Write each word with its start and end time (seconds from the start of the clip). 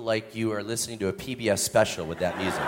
Like 0.00 0.34
you 0.34 0.52
are 0.52 0.62
listening 0.62 0.98
to 0.98 1.08
a 1.08 1.12
PBS 1.12 1.58
special 1.58 2.06
with 2.06 2.18
that 2.18 2.36
music. 2.36 2.62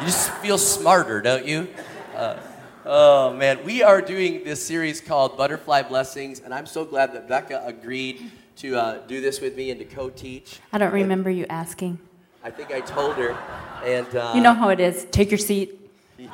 You 0.00 0.06
just 0.06 0.30
feel 0.42 0.58
smarter, 0.58 1.20
don't 1.20 1.46
you? 1.46 1.68
Uh, 2.14 2.36
oh 2.84 3.32
man, 3.32 3.64
we 3.64 3.82
are 3.82 4.02
doing 4.02 4.44
this 4.44 4.64
series 4.64 5.00
called 5.00 5.36
Butterfly 5.36 5.82
Blessings, 5.82 6.40
and 6.40 6.52
I'm 6.52 6.66
so 6.66 6.84
glad 6.84 7.12
that 7.14 7.28
Becca 7.28 7.62
agreed 7.64 8.30
to 8.56 8.76
uh, 8.76 8.98
do 9.06 9.20
this 9.20 9.40
with 9.40 9.56
me 9.56 9.70
and 9.70 9.78
to 9.80 9.86
co-teach. 9.86 10.60
I 10.72 10.78
don't 10.78 10.92
remember 10.92 11.30
and 11.30 11.38
you 11.38 11.46
asking. 11.48 11.98
I 12.44 12.50
think 12.50 12.72
I 12.72 12.80
told 12.80 13.16
her, 13.16 13.36
and 13.84 14.14
uh, 14.14 14.32
you 14.34 14.40
know 14.40 14.54
how 14.54 14.68
it 14.68 14.80
is. 14.80 15.06
Take 15.10 15.30
your 15.30 15.38
seat. 15.38 15.90
Yeah. 16.18 16.28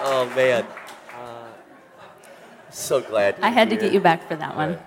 Oh, 0.00 0.24
oh 0.30 0.32
man 0.36 0.64
so 2.78 3.00
glad. 3.00 3.36
I 3.42 3.50
had 3.50 3.70
to 3.70 3.76
get 3.76 3.92
you 3.92 4.00
back 4.00 4.26
for 4.28 4.36
that 4.36 4.56
one. 4.56 4.78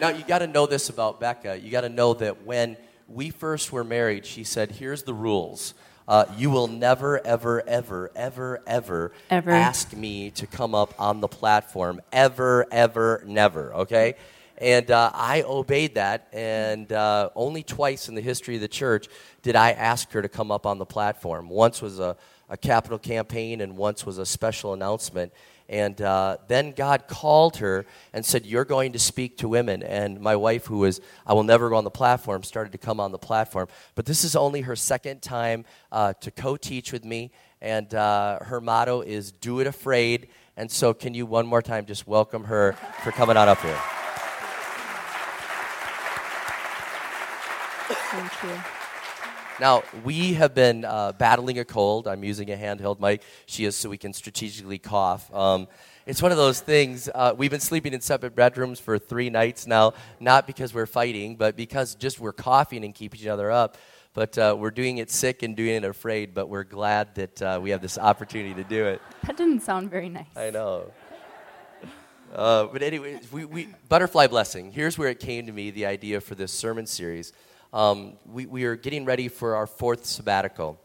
now, 0.00 0.08
you 0.08 0.24
got 0.24 0.38
to 0.38 0.46
know 0.46 0.66
this 0.66 0.88
about 0.88 1.20
Becca. 1.20 1.58
You 1.60 1.70
got 1.70 1.82
to 1.82 1.88
know 1.88 2.14
that 2.14 2.44
when 2.44 2.76
we 3.08 3.30
first 3.30 3.72
were 3.72 3.84
married, 3.84 4.24
she 4.24 4.44
said, 4.44 4.72
Here's 4.72 5.02
the 5.02 5.14
rules. 5.14 5.74
Uh, 6.08 6.24
you 6.36 6.50
will 6.50 6.66
never, 6.66 7.24
ever, 7.24 7.62
ever, 7.68 8.10
ever, 8.16 8.60
ever, 8.66 9.12
ever 9.30 9.50
ask 9.50 9.92
me 9.94 10.30
to 10.32 10.44
come 10.44 10.74
up 10.74 10.92
on 10.98 11.20
the 11.20 11.28
platform. 11.28 12.00
Ever, 12.12 12.66
ever, 12.72 13.22
never, 13.26 13.72
okay? 13.74 14.16
And 14.60 14.90
uh, 14.90 15.10
I 15.14 15.40
obeyed 15.40 15.94
that, 15.94 16.28
and 16.34 16.92
uh, 16.92 17.30
only 17.34 17.62
twice 17.62 18.10
in 18.10 18.14
the 18.14 18.20
history 18.20 18.56
of 18.56 18.60
the 18.60 18.68
church 18.68 19.08
did 19.40 19.56
I 19.56 19.72
ask 19.72 20.12
her 20.12 20.20
to 20.20 20.28
come 20.28 20.50
up 20.50 20.66
on 20.66 20.76
the 20.76 20.84
platform. 20.84 21.48
Once 21.48 21.80
was 21.80 21.98
a, 21.98 22.14
a 22.50 22.58
capital 22.58 22.98
campaign, 22.98 23.62
and 23.62 23.78
once 23.78 24.04
was 24.04 24.18
a 24.18 24.26
special 24.26 24.74
announcement. 24.74 25.32
And 25.70 26.02
uh, 26.02 26.38
then 26.48 26.72
God 26.72 27.06
called 27.06 27.58
her 27.58 27.86
and 28.12 28.26
said, 28.26 28.44
You're 28.44 28.66
going 28.66 28.92
to 28.92 28.98
speak 28.98 29.38
to 29.38 29.48
women. 29.48 29.82
And 29.82 30.20
my 30.20 30.36
wife, 30.36 30.66
who 30.66 30.78
was, 30.78 31.00
I 31.24 31.32
will 31.32 31.44
never 31.44 31.70
go 31.70 31.76
on 31.76 31.84
the 31.84 31.90
platform, 31.90 32.42
started 32.42 32.72
to 32.72 32.78
come 32.78 33.00
on 33.00 33.12
the 33.12 33.18
platform. 33.18 33.68
But 33.94 34.04
this 34.04 34.24
is 34.24 34.36
only 34.36 34.62
her 34.62 34.76
second 34.76 35.22
time 35.22 35.64
uh, 35.90 36.12
to 36.20 36.30
co 36.30 36.56
teach 36.56 36.92
with 36.92 37.04
me. 37.04 37.30
And 37.62 37.94
uh, 37.94 38.40
her 38.40 38.60
motto 38.60 39.00
is, 39.00 39.32
Do 39.32 39.60
it 39.60 39.66
afraid. 39.66 40.28
And 40.56 40.70
so, 40.70 40.92
can 40.92 41.14
you 41.14 41.24
one 41.24 41.46
more 41.46 41.62
time 41.62 41.86
just 41.86 42.06
welcome 42.06 42.44
her 42.44 42.72
for 43.04 43.12
coming 43.12 43.38
on 43.38 43.48
up 43.48 43.62
here? 43.62 43.80
Thank 48.20 48.52
you. 48.52 48.62
Now, 49.60 49.82
we 50.04 50.34
have 50.34 50.54
been 50.54 50.84
uh, 50.84 51.12
battling 51.12 51.58
a 51.58 51.64
cold. 51.64 52.06
I'm 52.06 52.22
using 52.22 52.50
a 52.50 52.56
handheld 52.56 53.00
mic. 53.00 53.22
She 53.46 53.64
is 53.64 53.74
so 53.76 53.88
we 53.88 53.96
can 53.96 54.12
strategically 54.12 54.78
cough. 54.78 55.32
Um, 55.34 55.68
it's 56.04 56.20
one 56.20 56.30
of 56.30 56.36
those 56.36 56.60
things. 56.60 57.08
Uh, 57.14 57.34
we've 57.34 57.50
been 57.50 57.60
sleeping 57.60 57.94
in 57.94 58.02
separate 58.02 58.34
bedrooms 58.34 58.78
for 58.78 58.98
three 58.98 59.30
nights 59.30 59.66
now, 59.66 59.94
not 60.18 60.46
because 60.46 60.74
we're 60.74 60.84
fighting, 60.84 61.36
but 61.36 61.56
because 61.56 61.94
just 61.94 62.20
we're 62.20 62.34
coughing 62.34 62.84
and 62.84 62.94
keeping 62.94 63.20
each 63.20 63.26
other 63.26 63.50
up. 63.50 63.78
But 64.12 64.36
uh, 64.36 64.54
we're 64.58 64.70
doing 64.70 64.98
it 64.98 65.10
sick 65.10 65.42
and 65.42 65.56
doing 65.56 65.76
it 65.76 65.84
afraid, 65.84 66.34
but 66.34 66.50
we're 66.50 66.64
glad 66.64 67.14
that 67.14 67.40
uh, 67.40 67.58
we 67.62 67.70
have 67.70 67.80
this 67.80 67.96
opportunity 67.96 68.54
to 68.54 68.64
do 68.64 68.84
it. 68.84 69.00
That 69.26 69.38
didn't 69.38 69.60
sound 69.60 69.90
very 69.90 70.10
nice. 70.10 70.26
I 70.36 70.50
know. 70.50 70.92
Uh, 72.34 72.66
but 72.66 72.82
anyway, 72.82 73.18
we, 73.32 73.46
we, 73.46 73.68
butterfly 73.88 74.26
blessing. 74.26 74.72
Here's 74.72 74.98
where 74.98 75.08
it 75.08 75.20
came 75.20 75.46
to 75.46 75.52
me 75.52 75.70
the 75.70 75.86
idea 75.86 76.20
for 76.20 76.34
this 76.34 76.52
sermon 76.52 76.86
series 76.86 77.32
um, 77.72 78.14
we, 78.26 78.46
we 78.46 78.64
are 78.64 78.76
getting 78.76 79.04
ready 79.04 79.28
for 79.28 79.54
our 79.54 79.66
fourth 79.66 80.04
sabbatical. 80.04 80.80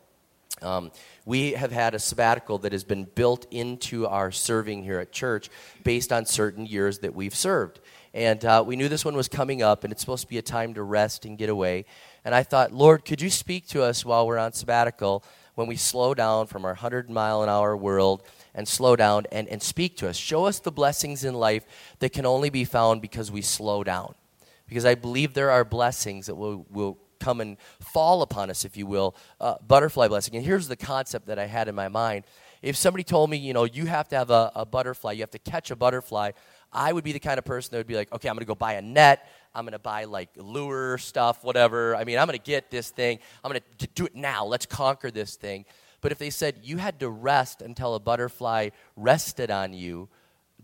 Um, 0.61 0.91
we 1.25 1.51
have 1.51 1.71
had 1.71 1.95
a 1.95 1.99
sabbatical 1.99 2.59
that 2.59 2.71
has 2.71 2.83
been 2.83 3.03
built 3.03 3.45
into 3.51 4.07
our 4.07 4.31
serving 4.31 4.83
here 4.83 4.99
at 4.99 5.11
church 5.11 5.49
based 5.83 6.13
on 6.13 6.25
certain 6.25 6.65
years 6.65 6.99
that 6.99 7.13
we've 7.13 7.35
served. 7.35 7.81
And 8.13 8.43
uh, 8.45 8.63
we 8.65 8.77
knew 8.77 8.87
this 8.87 9.03
one 9.03 9.17
was 9.17 9.27
coming 9.27 9.61
up, 9.61 9.83
and 9.83 9.91
it's 9.91 9.99
supposed 9.99 10.23
to 10.23 10.29
be 10.29 10.37
a 10.37 10.41
time 10.41 10.73
to 10.75 10.83
rest 10.83 11.25
and 11.25 11.37
get 11.37 11.49
away. 11.49 11.85
And 12.23 12.33
I 12.33 12.43
thought, 12.43 12.71
Lord, 12.71 13.03
could 13.03 13.21
you 13.21 13.29
speak 13.29 13.67
to 13.69 13.83
us 13.83 14.05
while 14.05 14.25
we're 14.25 14.37
on 14.37 14.53
sabbatical 14.53 15.23
when 15.55 15.67
we 15.67 15.75
slow 15.75 16.13
down 16.13 16.47
from 16.47 16.63
our 16.63 16.71
100 16.71 17.09
mile 17.09 17.43
an 17.43 17.49
hour 17.49 17.75
world 17.75 18.23
and 18.53 18.67
slow 18.67 18.95
down 18.95 19.25
and, 19.33 19.49
and 19.49 19.61
speak 19.61 19.97
to 19.97 20.07
us? 20.07 20.15
Show 20.15 20.45
us 20.45 20.59
the 20.59 20.71
blessings 20.71 21.25
in 21.25 21.33
life 21.33 21.65
that 21.99 22.13
can 22.13 22.25
only 22.25 22.49
be 22.49 22.63
found 22.63 23.01
because 23.01 23.29
we 23.29 23.41
slow 23.41 23.83
down 23.83 24.15
because 24.67 24.85
I 24.85 24.95
believe 24.95 25.33
there 25.33 25.51
are 25.51 25.63
blessings 25.63 26.27
that 26.27 26.35
will, 26.35 26.65
will 26.69 26.97
come 27.19 27.41
and 27.41 27.57
fall 27.79 28.21
upon 28.21 28.49
us, 28.49 28.65
if 28.65 28.77
you 28.77 28.85
will, 28.85 29.15
uh, 29.39 29.55
butterfly 29.67 30.07
blessing. 30.07 30.35
And 30.35 30.45
here's 30.45 30.67
the 30.67 30.75
concept 30.75 31.27
that 31.27 31.39
I 31.39 31.45
had 31.45 31.67
in 31.67 31.75
my 31.75 31.87
mind. 31.87 32.25
If 32.61 32.75
somebody 32.75 33.03
told 33.03 33.29
me, 33.29 33.37
you 33.37 33.53
know, 33.53 33.65
you 33.65 33.85
have 33.85 34.07
to 34.09 34.15
have 34.15 34.31
a, 34.31 34.51
a 34.55 34.65
butterfly, 34.65 35.13
you 35.13 35.21
have 35.21 35.31
to 35.31 35.39
catch 35.39 35.71
a 35.71 35.75
butterfly, 35.75 36.31
I 36.73 36.91
would 36.91 37.03
be 37.03 37.11
the 37.11 37.19
kind 37.19 37.37
of 37.37 37.45
person 37.45 37.71
that 37.71 37.77
would 37.77 37.87
be 37.87 37.95
like, 37.95 38.11
okay, 38.11 38.27
I'm 38.27 38.35
going 38.35 38.41
to 38.41 38.47
go 38.47 38.55
buy 38.55 38.73
a 38.73 38.81
net. 38.81 39.29
I'm 39.53 39.63
going 39.63 39.73
to 39.73 39.79
buy 39.79 40.05
like 40.05 40.29
lure 40.35 40.97
stuff, 40.97 41.43
whatever. 41.43 41.95
I 41.95 42.03
mean, 42.03 42.17
I'm 42.17 42.27
going 42.27 42.37
to 42.37 42.43
get 42.43 42.69
this 42.69 42.89
thing. 42.89 43.19
I'm 43.43 43.51
going 43.51 43.61
to 43.77 43.87
do 43.87 44.05
it 44.05 44.15
now. 44.15 44.45
Let's 44.45 44.65
conquer 44.65 45.11
this 45.11 45.35
thing. 45.35 45.65
But 46.01 46.11
if 46.11 46.17
they 46.17 46.29
said 46.29 46.59
you 46.63 46.77
had 46.77 46.99
to 46.99 47.09
rest 47.09 47.61
until 47.61 47.95
a 47.95 47.99
butterfly 47.99 48.69
rested 48.95 49.49
on 49.49 49.73
you, 49.73 50.09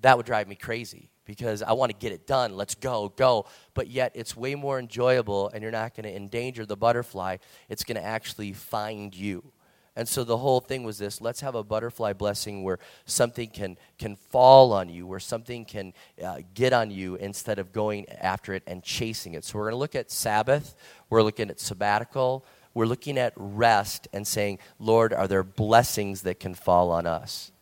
that 0.01 0.17
would 0.17 0.25
drive 0.25 0.47
me 0.47 0.55
crazy 0.55 1.10
because 1.31 1.63
I 1.63 1.71
want 1.71 1.93
to 1.93 1.97
get 1.97 2.11
it 2.11 2.27
done. 2.27 2.57
Let's 2.57 2.75
go, 2.75 3.13
go. 3.15 3.45
But 3.73 3.87
yet 3.87 4.11
it's 4.15 4.35
way 4.35 4.53
more 4.53 4.77
enjoyable 4.77 5.47
and 5.47 5.63
you're 5.63 5.71
not 5.71 5.95
going 5.95 6.03
to 6.03 6.13
endanger 6.13 6.65
the 6.65 6.75
butterfly. 6.75 7.37
It's 7.69 7.85
going 7.85 7.95
to 7.95 8.03
actually 8.03 8.51
find 8.51 9.15
you. 9.15 9.53
And 9.95 10.09
so 10.09 10.25
the 10.25 10.35
whole 10.35 10.59
thing 10.59 10.83
was 10.83 10.97
this 10.97 11.21
let's 11.21 11.39
have 11.39 11.55
a 11.55 11.63
butterfly 11.63 12.11
blessing 12.11 12.63
where 12.63 12.79
something 13.05 13.49
can, 13.49 13.77
can 13.97 14.17
fall 14.17 14.73
on 14.73 14.89
you, 14.89 15.07
where 15.07 15.21
something 15.21 15.63
can 15.63 15.93
uh, 16.21 16.39
get 16.53 16.73
on 16.73 16.91
you 16.91 17.15
instead 17.15 17.59
of 17.59 17.71
going 17.71 18.09
after 18.09 18.53
it 18.53 18.63
and 18.67 18.83
chasing 18.83 19.33
it. 19.33 19.45
So 19.45 19.57
we're 19.57 19.65
going 19.65 19.75
to 19.75 19.77
look 19.77 19.95
at 19.95 20.11
Sabbath, 20.11 20.75
we're 21.09 21.23
looking 21.23 21.49
at 21.49 21.61
sabbatical, 21.61 22.45
we're 22.73 22.87
looking 22.87 23.17
at 23.17 23.31
rest 23.37 24.09
and 24.11 24.27
saying, 24.27 24.59
Lord, 24.79 25.13
are 25.13 25.29
there 25.29 25.43
blessings 25.43 26.23
that 26.23 26.41
can 26.41 26.55
fall 26.55 26.91
on 26.91 27.05
us? 27.05 27.53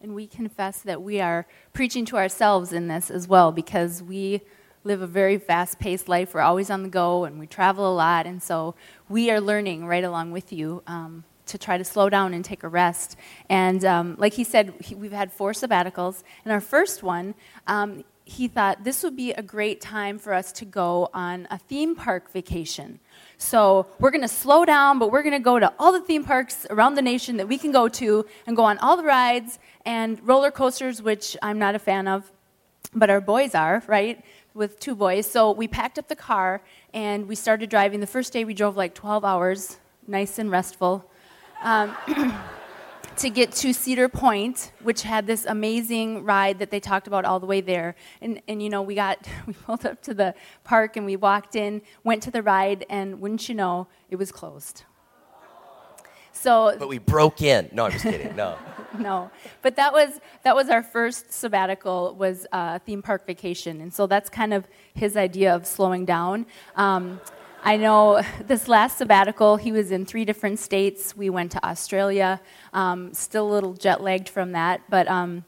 And 0.00 0.14
we 0.14 0.26
confess 0.26 0.80
that 0.82 1.02
we 1.02 1.20
are 1.20 1.46
preaching 1.72 2.04
to 2.06 2.16
ourselves 2.16 2.72
in 2.72 2.88
this 2.88 3.10
as 3.10 3.26
well 3.26 3.50
because 3.50 4.02
we 4.02 4.42
live 4.84 5.02
a 5.02 5.06
very 5.06 5.38
fast 5.38 5.78
paced 5.78 6.08
life. 6.08 6.32
We're 6.34 6.42
always 6.42 6.70
on 6.70 6.82
the 6.82 6.88
go 6.88 7.24
and 7.24 7.38
we 7.38 7.46
travel 7.46 7.92
a 7.92 7.94
lot. 7.94 8.26
And 8.26 8.42
so 8.42 8.74
we 9.08 9.30
are 9.30 9.40
learning 9.40 9.86
right 9.86 10.04
along 10.04 10.30
with 10.30 10.52
you 10.52 10.82
um, 10.86 11.24
to 11.46 11.58
try 11.58 11.76
to 11.76 11.84
slow 11.84 12.08
down 12.08 12.34
and 12.34 12.44
take 12.44 12.62
a 12.62 12.68
rest. 12.68 13.16
And 13.48 13.84
um, 13.84 14.16
like 14.18 14.34
he 14.34 14.44
said, 14.44 14.74
he, 14.80 14.94
we've 14.94 15.12
had 15.12 15.32
four 15.32 15.52
sabbaticals. 15.52 16.22
And 16.44 16.52
our 16.52 16.60
first 16.60 17.02
one, 17.02 17.34
um, 17.66 18.04
he 18.24 18.48
thought 18.48 18.84
this 18.84 19.02
would 19.02 19.16
be 19.16 19.32
a 19.32 19.42
great 19.42 19.80
time 19.80 20.18
for 20.18 20.32
us 20.32 20.52
to 20.52 20.64
go 20.64 21.08
on 21.14 21.46
a 21.50 21.58
theme 21.58 21.94
park 21.94 22.32
vacation. 22.32 22.98
So 23.38 23.86
we're 23.98 24.10
going 24.10 24.22
to 24.22 24.28
slow 24.28 24.64
down, 24.64 24.98
but 24.98 25.12
we're 25.12 25.22
going 25.22 25.34
to 25.34 25.38
go 25.38 25.58
to 25.58 25.72
all 25.78 25.92
the 25.92 26.00
theme 26.00 26.24
parks 26.24 26.66
around 26.70 26.94
the 26.94 27.02
nation 27.02 27.36
that 27.36 27.48
we 27.48 27.58
can 27.58 27.70
go 27.70 27.88
to 27.88 28.24
and 28.46 28.56
go 28.56 28.64
on 28.64 28.78
all 28.78 28.96
the 28.96 29.04
rides 29.04 29.58
and 29.84 30.18
roller 30.26 30.50
coasters, 30.50 31.02
which 31.02 31.36
I'm 31.42 31.58
not 31.58 31.74
a 31.74 31.78
fan 31.78 32.08
of, 32.08 32.30
but 32.94 33.10
our 33.10 33.20
boys 33.20 33.54
are, 33.54 33.82
right? 33.86 34.24
With 34.54 34.80
two 34.80 34.94
boys. 34.94 35.30
So 35.30 35.52
we 35.52 35.68
packed 35.68 35.98
up 35.98 36.08
the 36.08 36.16
car 36.16 36.62
and 36.94 37.28
we 37.28 37.34
started 37.34 37.68
driving. 37.68 38.00
The 38.00 38.06
first 38.06 38.32
day 38.32 38.44
we 38.44 38.54
drove 38.54 38.76
like 38.76 38.94
12 38.94 39.24
hours, 39.24 39.76
nice 40.06 40.38
and 40.38 40.50
restful. 40.50 41.10
Um, 41.62 41.94
to 43.18 43.30
get 43.30 43.52
to 43.52 43.72
Cedar 43.72 44.08
Point, 44.08 44.72
which 44.82 45.02
had 45.02 45.26
this 45.26 45.46
amazing 45.46 46.24
ride 46.24 46.58
that 46.58 46.70
they 46.70 46.80
talked 46.80 47.06
about 47.06 47.24
all 47.24 47.40
the 47.40 47.46
way 47.46 47.60
there. 47.60 47.94
And, 48.20 48.42
and 48.46 48.62
you 48.62 48.68
know, 48.68 48.82
we 48.82 48.94
got, 48.94 49.26
we 49.46 49.52
pulled 49.52 49.86
up 49.86 50.02
to 50.02 50.14
the 50.14 50.34
park 50.64 50.96
and 50.96 51.06
we 51.06 51.16
walked 51.16 51.56
in, 51.56 51.82
went 52.04 52.22
to 52.24 52.30
the 52.30 52.42
ride, 52.42 52.84
and 52.90 53.20
wouldn't 53.20 53.48
you 53.48 53.54
know, 53.54 53.88
it 54.10 54.16
was 54.16 54.30
closed. 54.30 54.84
So, 56.32 56.76
but 56.78 56.88
we 56.88 56.98
broke 56.98 57.40
in. 57.40 57.70
No, 57.72 57.86
I'm 57.86 57.92
just 57.92 58.04
kidding. 58.04 58.36
No. 58.36 58.58
no, 58.98 59.30
but 59.62 59.76
that 59.76 59.92
was 59.94 60.20
that 60.42 60.54
was 60.54 60.68
our 60.68 60.82
first 60.82 61.32
sabbatical 61.32 62.14
was 62.14 62.46
a 62.52 62.78
theme 62.78 63.00
park 63.00 63.26
vacation, 63.26 63.80
and 63.80 63.92
so 63.92 64.06
that's 64.06 64.28
kind 64.28 64.52
of 64.52 64.68
his 64.92 65.16
idea 65.16 65.54
of 65.54 65.66
slowing 65.66 66.04
down. 66.04 66.44
Um, 66.76 67.20
I 67.66 67.78
know 67.78 68.22
this 68.46 68.68
last 68.68 68.96
sabbatical, 68.96 69.56
he 69.56 69.72
was 69.72 69.90
in 69.90 70.06
three 70.06 70.24
different 70.24 70.60
states. 70.60 71.16
We 71.16 71.30
went 71.30 71.50
to 71.50 71.66
Australia, 71.66 72.40
um, 72.72 73.12
still 73.12 73.50
a 73.50 73.52
little 73.52 73.72
jet 73.72 74.00
lagged 74.00 74.28
from 74.28 74.52
that, 74.52 74.82
but 74.88 75.08
um, 75.08 75.44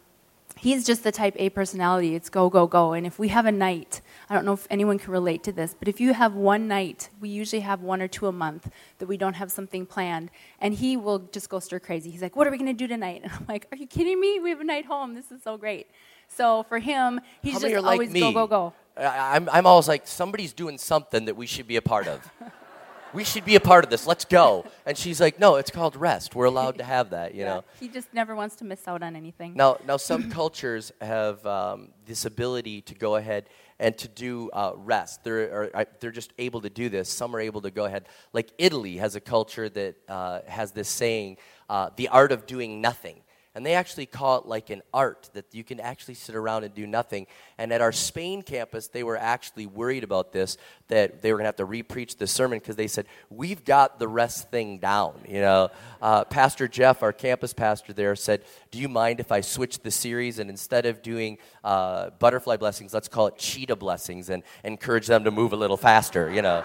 he's 0.56 0.84
just 0.84 1.04
the 1.04 1.12
type 1.12 1.36
A 1.38 1.50
personality. 1.50 2.16
It's 2.16 2.28
go, 2.28 2.50
go, 2.50 2.66
go. 2.66 2.92
And 2.92 3.06
if 3.06 3.20
we 3.20 3.28
have 3.28 3.46
a 3.46 3.52
night, 3.52 4.00
I 4.28 4.34
don't 4.34 4.44
know 4.44 4.54
if 4.54 4.66
anyone 4.68 4.98
can 4.98 5.12
relate 5.12 5.44
to 5.44 5.52
this, 5.52 5.76
but 5.78 5.86
if 5.86 6.00
you 6.00 6.12
have 6.12 6.34
one 6.34 6.66
night, 6.66 7.08
we 7.20 7.28
usually 7.28 7.60
have 7.60 7.82
one 7.82 8.02
or 8.02 8.08
two 8.08 8.26
a 8.26 8.32
month 8.32 8.68
that 8.98 9.06
we 9.06 9.16
don't 9.16 9.34
have 9.34 9.52
something 9.52 9.86
planned, 9.86 10.30
and 10.60 10.74
he 10.74 10.96
will 10.96 11.20
just 11.20 11.48
go 11.48 11.60
stir 11.60 11.78
crazy. 11.78 12.10
He's 12.10 12.20
like, 12.20 12.34
What 12.34 12.48
are 12.48 12.50
we 12.50 12.58
going 12.58 12.66
to 12.66 12.72
do 12.72 12.88
tonight? 12.88 13.22
And 13.26 13.32
I'm 13.32 13.46
like, 13.48 13.68
Are 13.70 13.76
you 13.76 13.86
kidding 13.86 14.18
me? 14.18 14.40
We 14.40 14.50
have 14.50 14.60
a 14.60 14.64
night 14.64 14.86
home. 14.86 15.14
This 15.14 15.30
is 15.30 15.44
so 15.44 15.56
great. 15.56 15.86
So 16.26 16.64
for 16.64 16.80
him, 16.80 17.20
he's 17.42 17.54
How 17.54 17.60
just 17.60 17.84
always 17.84 18.12
like 18.12 18.20
go, 18.20 18.32
go, 18.32 18.46
go. 18.48 18.72
I, 18.98 19.36
I'm, 19.36 19.48
I'm 19.50 19.66
always 19.66 19.88
like, 19.88 20.06
somebody's 20.06 20.52
doing 20.52 20.78
something 20.78 21.26
that 21.26 21.36
we 21.36 21.46
should 21.46 21.66
be 21.66 21.76
a 21.76 21.82
part 21.82 22.08
of. 22.08 22.30
we 23.12 23.24
should 23.24 23.44
be 23.44 23.54
a 23.54 23.60
part 23.60 23.84
of 23.84 23.90
this. 23.90 24.06
Let's 24.06 24.24
go. 24.24 24.66
And 24.84 24.96
she's 24.96 25.20
like, 25.20 25.38
no, 25.38 25.56
it's 25.56 25.70
called 25.70 25.96
rest. 25.96 26.34
We're 26.34 26.46
allowed 26.46 26.78
to 26.78 26.84
have 26.84 27.10
that, 27.10 27.34
you 27.34 27.42
yeah, 27.42 27.54
know. 27.54 27.64
He 27.80 27.88
just 27.88 28.12
never 28.12 28.34
wants 28.34 28.56
to 28.56 28.64
miss 28.64 28.86
out 28.86 29.02
on 29.02 29.16
anything. 29.16 29.54
Now, 29.54 29.78
now 29.86 29.96
some 30.10 30.30
cultures 30.30 30.92
have 31.00 31.44
um, 31.46 31.88
this 32.06 32.24
ability 32.24 32.82
to 32.82 32.94
go 32.94 33.16
ahead 33.16 33.48
and 33.78 33.96
to 33.98 34.08
do 34.08 34.50
uh, 34.52 34.72
rest. 34.76 35.24
They're, 35.24 35.70
or, 35.74 35.86
they're 36.00 36.10
just 36.10 36.32
able 36.38 36.60
to 36.62 36.70
do 36.70 36.88
this. 36.88 37.08
Some 37.08 37.34
are 37.34 37.40
able 37.40 37.62
to 37.62 37.70
go 37.70 37.84
ahead. 37.84 38.06
Like 38.32 38.50
Italy 38.58 38.96
has 38.96 39.14
a 39.14 39.20
culture 39.20 39.68
that 39.68 39.96
uh, 40.08 40.40
has 40.46 40.72
this 40.72 40.88
saying, 40.88 41.38
uh, 41.68 41.90
the 41.96 42.08
art 42.08 42.32
of 42.32 42.46
doing 42.46 42.80
nothing. 42.80 43.22
And 43.58 43.66
they 43.66 43.74
actually 43.74 44.06
call 44.06 44.38
it 44.38 44.46
like 44.46 44.70
an 44.70 44.82
art 44.94 45.30
that 45.32 45.46
you 45.50 45.64
can 45.64 45.80
actually 45.80 46.14
sit 46.14 46.36
around 46.36 46.62
and 46.62 46.72
do 46.72 46.86
nothing. 46.86 47.26
And 47.58 47.72
at 47.72 47.80
our 47.80 47.90
Spain 47.90 48.42
campus, 48.42 48.86
they 48.86 49.02
were 49.02 49.16
actually 49.16 49.66
worried 49.66 50.04
about 50.04 50.32
this, 50.32 50.56
that 50.86 51.22
they 51.22 51.32
were 51.32 51.38
going 51.38 51.42
to 51.42 51.48
have 51.48 51.56
to 51.56 51.66
repreach 51.66 52.18
the 52.18 52.28
sermon 52.28 52.60
because 52.60 52.76
they 52.76 52.86
said, 52.86 53.06
We've 53.30 53.64
got 53.64 53.98
the 53.98 54.06
rest 54.06 54.48
thing 54.52 54.78
down. 54.78 55.14
You 55.26 55.40
know, 55.40 55.70
uh, 56.00 56.22
Pastor 56.26 56.68
Jeff, 56.68 57.02
our 57.02 57.12
campus 57.12 57.52
pastor 57.52 57.92
there, 57.92 58.14
said, 58.14 58.44
Do 58.70 58.78
you 58.78 58.88
mind 58.88 59.18
if 59.18 59.32
I 59.32 59.40
switch 59.40 59.80
the 59.80 59.90
series 59.90 60.38
and 60.38 60.48
instead 60.48 60.86
of 60.86 61.02
doing 61.02 61.38
uh, 61.64 62.10
butterfly 62.10 62.58
blessings, 62.58 62.94
let's 62.94 63.08
call 63.08 63.26
it 63.26 63.38
cheetah 63.38 63.74
blessings 63.74 64.30
and 64.30 64.44
encourage 64.62 65.08
them 65.08 65.24
to 65.24 65.32
move 65.32 65.52
a 65.52 65.56
little 65.56 65.76
faster, 65.76 66.30
you 66.30 66.42
know? 66.42 66.64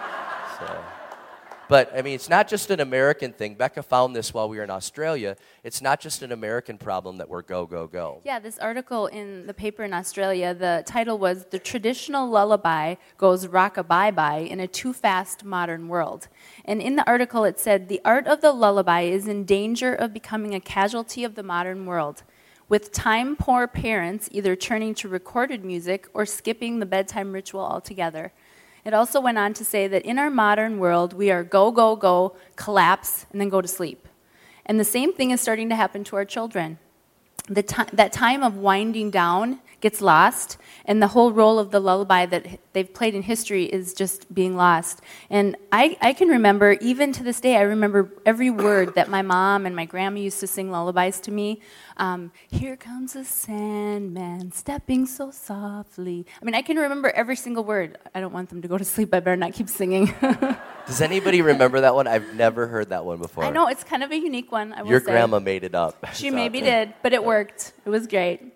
So. 0.60 1.03
But 1.68 1.90
I 1.94 2.02
mean, 2.02 2.14
it's 2.14 2.28
not 2.28 2.48
just 2.48 2.70
an 2.70 2.80
American 2.80 3.32
thing. 3.32 3.54
Becca 3.54 3.82
found 3.82 4.14
this 4.14 4.34
while 4.34 4.48
we 4.48 4.58
were 4.58 4.64
in 4.64 4.70
Australia. 4.70 5.36
It's 5.62 5.80
not 5.80 6.00
just 6.00 6.22
an 6.22 6.32
American 6.32 6.78
problem 6.78 7.16
that 7.18 7.28
we're 7.28 7.42
go, 7.42 7.66
go, 7.66 7.86
go. 7.86 8.20
Yeah, 8.24 8.38
this 8.38 8.58
article 8.58 9.06
in 9.06 9.46
the 9.46 9.54
paper 9.54 9.84
in 9.84 9.92
Australia, 9.92 10.54
the 10.54 10.82
title 10.86 11.18
was 11.18 11.46
The 11.46 11.58
Traditional 11.58 12.28
Lullaby 12.28 12.96
Goes 13.18 13.46
Rock 13.46 13.76
a 13.76 13.82
Bye 13.84 14.10
Bye 14.10 14.38
in 14.38 14.60
a 14.60 14.66
Too 14.66 14.92
Fast 14.92 15.44
Modern 15.44 15.88
World. 15.88 16.28
And 16.64 16.80
in 16.82 16.96
the 16.96 17.06
article, 17.06 17.44
it 17.44 17.58
said 17.58 17.88
the 17.88 18.00
art 18.04 18.26
of 18.26 18.40
the 18.40 18.52
lullaby 18.52 19.02
is 19.02 19.26
in 19.26 19.44
danger 19.44 19.94
of 19.94 20.12
becoming 20.12 20.54
a 20.54 20.60
casualty 20.60 21.24
of 21.24 21.34
the 21.34 21.42
modern 21.42 21.86
world 21.86 22.22
with 22.68 22.92
time 22.92 23.36
poor 23.36 23.66
parents 23.66 24.28
either 24.32 24.56
turning 24.56 24.94
to 24.94 25.08
recorded 25.08 25.64
music 25.64 26.08
or 26.14 26.24
skipping 26.24 26.78
the 26.78 26.86
bedtime 26.86 27.32
ritual 27.32 27.60
altogether. 27.60 28.32
It 28.84 28.92
also 28.92 29.20
went 29.20 29.38
on 29.38 29.54
to 29.54 29.64
say 29.64 29.88
that 29.88 30.02
in 30.02 30.18
our 30.18 30.30
modern 30.30 30.78
world, 30.78 31.14
we 31.14 31.30
are 31.30 31.42
go, 31.42 31.70
go, 31.70 31.96
go, 31.96 32.36
collapse, 32.56 33.26
and 33.32 33.40
then 33.40 33.48
go 33.48 33.60
to 33.60 33.68
sleep. 33.68 34.06
And 34.66 34.78
the 34.78 34.84
same 34.84 35.12
thing 35.12 35.30
is 35.30 35.40
starting 35.40 35.68
to 35.70 35.76
happen 35.76 36.04
to 36.04 36.16
our 36.16 36.24
children. 36.24 36.78
The 37.48 37.62
t- 37.62 37.82
that 37.92 38.12
time 38.12 38.42
of 38.42 38.56
winding 38.56 39.10
down 39.10 39.60
gets 39.84 40.00
lost, 40.00 40.56
and 40.86 41.02
the 41.02 41.08
whole 41.08 41.30
role 41.30 41.58
of 41.58 41.70
the 41.70 41.78
lullaby 41.78 42.24
that 42.24 42.46
they've 42.72 42.92
played 42.94 43.14
in 43.14 43.20
history 43.20 43.64
is 43.64 43.92
just 43.92 44.32
being 44.34 44.56
lost. 44.56 45.02
And 45.28 45.56
I, 45.70 45.98
I 46.00 46.14
can 46.14 46.28
remember, 46.28 46.72
even 46.80 47.12
to 47.12 47.22
this 47.22 47.38
day, 47.38 47.56
I 47.56 47.60
remember 47.60 48.10
every 48.24 48.48
word 48.48 48.94
that 48.94 49.10
my 49.10 49.20
mom 49.20 49.66
and 49.66 49.76
my 49.76 49.84
grandma 49.84 50.20
used 50.20 50.40
to 50.40 50.46
sing 50.46 50.70
lullabies 50.70 51.20
to 51.20 51.30
me. 51.30 51.60
Um, 51.98 52.32
Here 52.48 52.78
comes 52.78 53.14
a 53.14 53.24
sandman 53.26 54.52
stepping 54.52 55.04
so 55.04 55.30
softly. 55.30 56.24
I 56.40 56.44
mean, 56.46 56.54
I 56.54 56.62
can 56.62 56.78
remember 56.78 57.10
every 57.10 57.36
single 57.36 57.62
word. 57.62 57.98
I 58.14 58.20
don't 58.22 58.32
want 58.32 58.48
them 58.48 58.62
to 58.62 58.68
go 58.68 58.78
to 58.78 58.86
sleep. 58.86 59.12
I 59.12 59.20
better 59.20 59.36
not 59.36 59.52
keep 59.52 59.68
singing. 59.68 60.14
Does 60.86 61.02
anybody 61.02 61.42
remember 61.42 61.82
that 61.82 61.94
one? 61.94 62.06
I've 62.06 62.34
never 62.34 62.66
heard 62.66 62.88
that 62.88 63.04
one 63.04 63.18
before. 63.18 63.44
I 63.44 63.50
know, 63.50 63.68
it's 63.68 63.84
kind 63.84 64.02
of 64.02 64.10
a 64.10 64.16
unique 64.16 64.50
one. 64.50 64.74
Your 64.86 65.00
say. 65.00 65.12
grandma 65.12 65.40
made 65.40 65.62
it 65.62 65.74
up. 65.74 66.06
She 66.14 66.30
maybe 66.30 66.62
did, 66.62 66.94
but 67.02 67.12
it 67.12 67.22
worked. 67.22 67.74
It 67.84 67.90
was 67.90 68.06
great. 68.06 68.53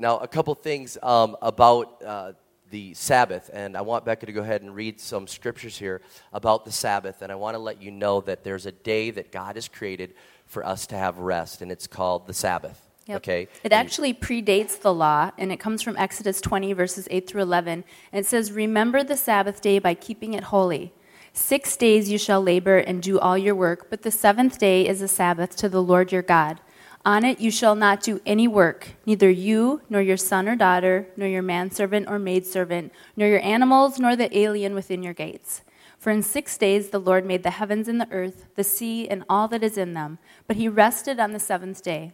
Now, 0.00 0.16
a 0.16 0.26
couple 0.26 0.54
things 0.54 0.96
um, 1.02 1.36
about 1.42 2.02
uh, 2.02 2.32
the 2.70 2.94
Sabbath, 2.94 3.50
and 3.52 3.76
I 3.76 3.82
want 3.82 4.06
Becca 4.06 4.24
to 4.24 4.32
go 4.32 4.40
ahead 4.40 4.62
and 4.62 4.74
read 4.74 4.98
some 4.98 5.26
scriptures 5.26 5.76
here 5.76 6.00
about 6.32 6.64
the 6.64 6.72
Sabbath, 6.72 7.20
and 7.20 7.30
I 7.30 7.34
want 7.34 7.54
to 7.54 7.58
let 7.58 7.82
you 7.82 7.90
know 7.90 8.22
that 8.22 8.42
there's 8.42 8.64
a 8.64 8.72
day 8.72 9.10
that 9.10 9.30
God 9.30 9.56
has 9.56 9.68
created 9.68 10.14
for 10.46 10.64
us 10.64 10.86
to 10.86 10.96
have 10.96 11.18
rest, 11.18 11.60
and 11.60 11.70
it's 11.70 11.86
called 11.86 12.26
the 12.26 12.32
Sabbath. 12.32 12.80
Yep. 13.08 13.16
Okay? 13.18 13.48
It 13.62 13.72
actually 13.72 14.14
predates 14.14 14.80
the 14.80 14.94
law, 14.94 15.32
and 15.36 15.52
it 15.52 15.60
comes 15.60 15.82
from 15.82 15.98
Exodus 15.98 16.40
20, 16.40 16.72
verses 16.72 17.06
8 17.10 17.28
through 17.28 17.42
11. 17.42 17.84
And 18.10 18.24
it 18.24 18.26
says, 18.26 18.52
Remember 18.52 19.04
the 19.04 19.18
Sabbath 19.18 19.60
day 19.60 19.78
by 19.78 19.92
keeping 19.92 20.32
it 20.32 20.44
holy. 20.44 20.94
Six 21.34 21.76
days 21.76 22.10
you 22.10 22.16
shall 22.16 22.40
labor 22.40 22.78
and 22.78 23.02
do 23.02 23.18
all 23.18 23.36
your 23.36 23.54
work, 23.54 23.88
but 23.90 24.00
the 24.00 24.10
seventh 24.10 24.58
day 24.58 24.88
is 24.88 25.02
a 25.02 25.08
Sabbath 25.08 25.56
to 25.56 25.68
the 25.68 25.82
Lord 25.82 26.10
your 26.10 26.22
God. 26.22 26.58
On 27.04 27.24
it 27.24 27.40
you 27.40 27.50
shall 27.50 27.74
not 27.74 28.02
do 28.02 28.20
any 28.26 28.46
work, 28.46 28.88
neither 29.06 29.30
you, 29.30 29.80
nor 29.88 30.02
your 30.02 30.18
son 30.18 30.46
or 30.46 30.54
daughter, 30.54 31.06
nor 31.16 31.26
your 31.26 31.42
manservant 31.42 32.08
or 32.08 32.18
maidservant, 32.18 32.92
nor 33.16 33.26
your 33.26 33.42
animals, 33.42 33.98
nor 33.98 34.14
the 34.14 34.36
alien 34.36 34.74
within 34.74 35.02
your 35.02 35.14
gates. 35.14 35.62
For 35.98 36.10
in 36.10 36.22
six 36.22 36.58
days 36.58 36.90
the 36.90 36.98
Lord 36.98 37.24
made 37.24 37.42
the 37.42 37.50
heavens 37.50 37.88
and 37.88 37.98
the 38.00 38.10
earth, 38.10 38.46
the 38.54 38.64
sea, 38.64 39.08
and 39.08 39.24
all 39.30 39.48
that 39.48 39.62
is 39.62 39.78
in 39.78 39.94
them, 39.94 40.18
but 40.46 40.56
he 40.56 40.68
rested 40.68 41.18
on 41.18 41.32
the 41.32 41.40
seventh 41.40 41.82
day. 41.82 42.12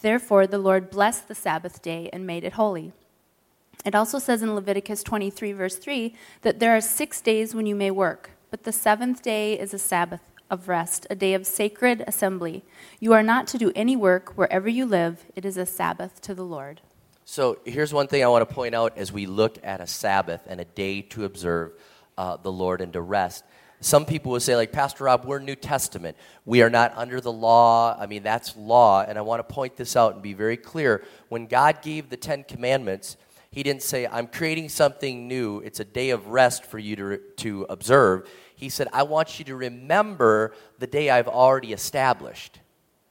Therefore 0.00 0.46
the 0.46 0.58
Lord 0.58 0.88
blessed 0.88 1.26
the 1.26 1.34
Sabbath 1.34 1.82
day 1.82 2.08
and 2.12 2.26
made 2.26 2.44
it 2.44 2.52
holy. 2.52 2.92
It 3.84 3.94
also 3.94 4.20
says 4.20 4.42
in 4.42 4.54
Leviticus 4.54 5.02
23, 5.02 5.52
verse 5.52 5.76
3, 5.76 6.14
that 6.42 6.60
there 6.60 6.76
are 6.76 6.80
six 6.80 7.20
days 7.20 7.54
when 7.54 7.66
you 7.66 7.74
may 7.74 7.90
work, 7.90 8.30
but 8.50 8.62
the 8.62 8.72
seventh 8.72 9.22
day 9.22 9.58
is 9.58 9.74
a 9.74 9.78
Sabbath 9.78 10.20
of 10.50 10.68
rest, 10.68 11.06
a 11.10 11.14
day 11.14 11.34
of 11.34 11.46
sacred 11.46 12.04
assembly. 12.06 12.64
You 13.00 13.12
are 13.12 13.22
not 13.22 13.46
to 13.48 13.58
do 13.58 13.72
any 13.74 13.96
work 13.96 14.36
wherever 14.36 14.68
you 14.68 14.86
live, 14.86 15.26
it 15.36 15.44
is 15.44 15.56
a 15.56 15.66
Sabbath 15.66 16.20
to 16.22 16.34
the 16.34 16.44
Lord. 16.44 16.80
So 17.24 17.58
here's 17.66 17.92
one 17.92 18.06
thing 18.06 18.24
I 18.24 18.28
want 18.28 18.48
to 18.48 18.54
point 18.54 18.74
out 18.74 18.96
as 18.96 19.12
we 19.12 19.26
look 19.26 19.58
at 19.62 19.80
a 19.80 19.86
Sabbath 19.86 20.40
and 20.46 20.60
a 20.60 20.64
day 20.64 21.02
to 21.02 21.24
observe 21.24 21.72
uh, 22.16 22.38
the 22.38 22.50
Lord 22.50 22.80
and 22.80 22.92
to 22.94 23.02
rest. 23.02 23.44
Some 23.80 24.06
people 24.06 24.32
will 24.32 24.40
say, 24.40 24.56
like, 24.56 24.72
Pastor 24.72 25.04
Rob, 25.04 25.24
we're 25.24 25.38
New 25.38 25.54
Testament. 25.54 26.16
We 26.44 26.62
are 26.62 26.70
not 26.70 26.92
under 26.96 27.20
the 27.20 27.30
law. 27.30 27.96
I 27.96 28.06
mean, 28.06 28.24
that's 28.24 28.56
law. 28.56 29.04
And 29.06 29.16
I 29.16 29.20
want 29.20 29.46
to 29.46 29.54
point 29.54 29.76
this 29.76 29.94
out 29.94 30.14
and 30.14 30.22
be 30.22 30.32
very 30.32 30.56
clear. 30.56 31.04
When 31.28 31.46
God 31.46 31.80
gave 31.80 32.08
the 32.08 32.16
Ten 32.16 32.42
Commandments, 32.42 33.16
He 33.50 33.62
didn't 33.62 33.82
say, 33.82 34.06
I'm 34.06 34.26
creating 34.26 34.68
something 34.68 35.26
new. 35.26 35.60
It's 35.60 35.80
a 35.80 35.84
day 35.84 36.10
of 36.10 36.28
rest 36.28 36.64
for 36.64 36.78
you 36.78 36.96
to, 36.96 37.18
to 37.38 37.66
observe. 37.68 38.28
He 38.54 38.68
said, 38.68 38.88
I 38.92 39.04
want 39.04 39.38
you 39.38 39.44
to 39.46 39.56
remember 39.56 40.52
the 40.78 40.86
day 40.86 41.10
I've 41.10 41.28
already 41.28 41.72
established. 41.72 42.60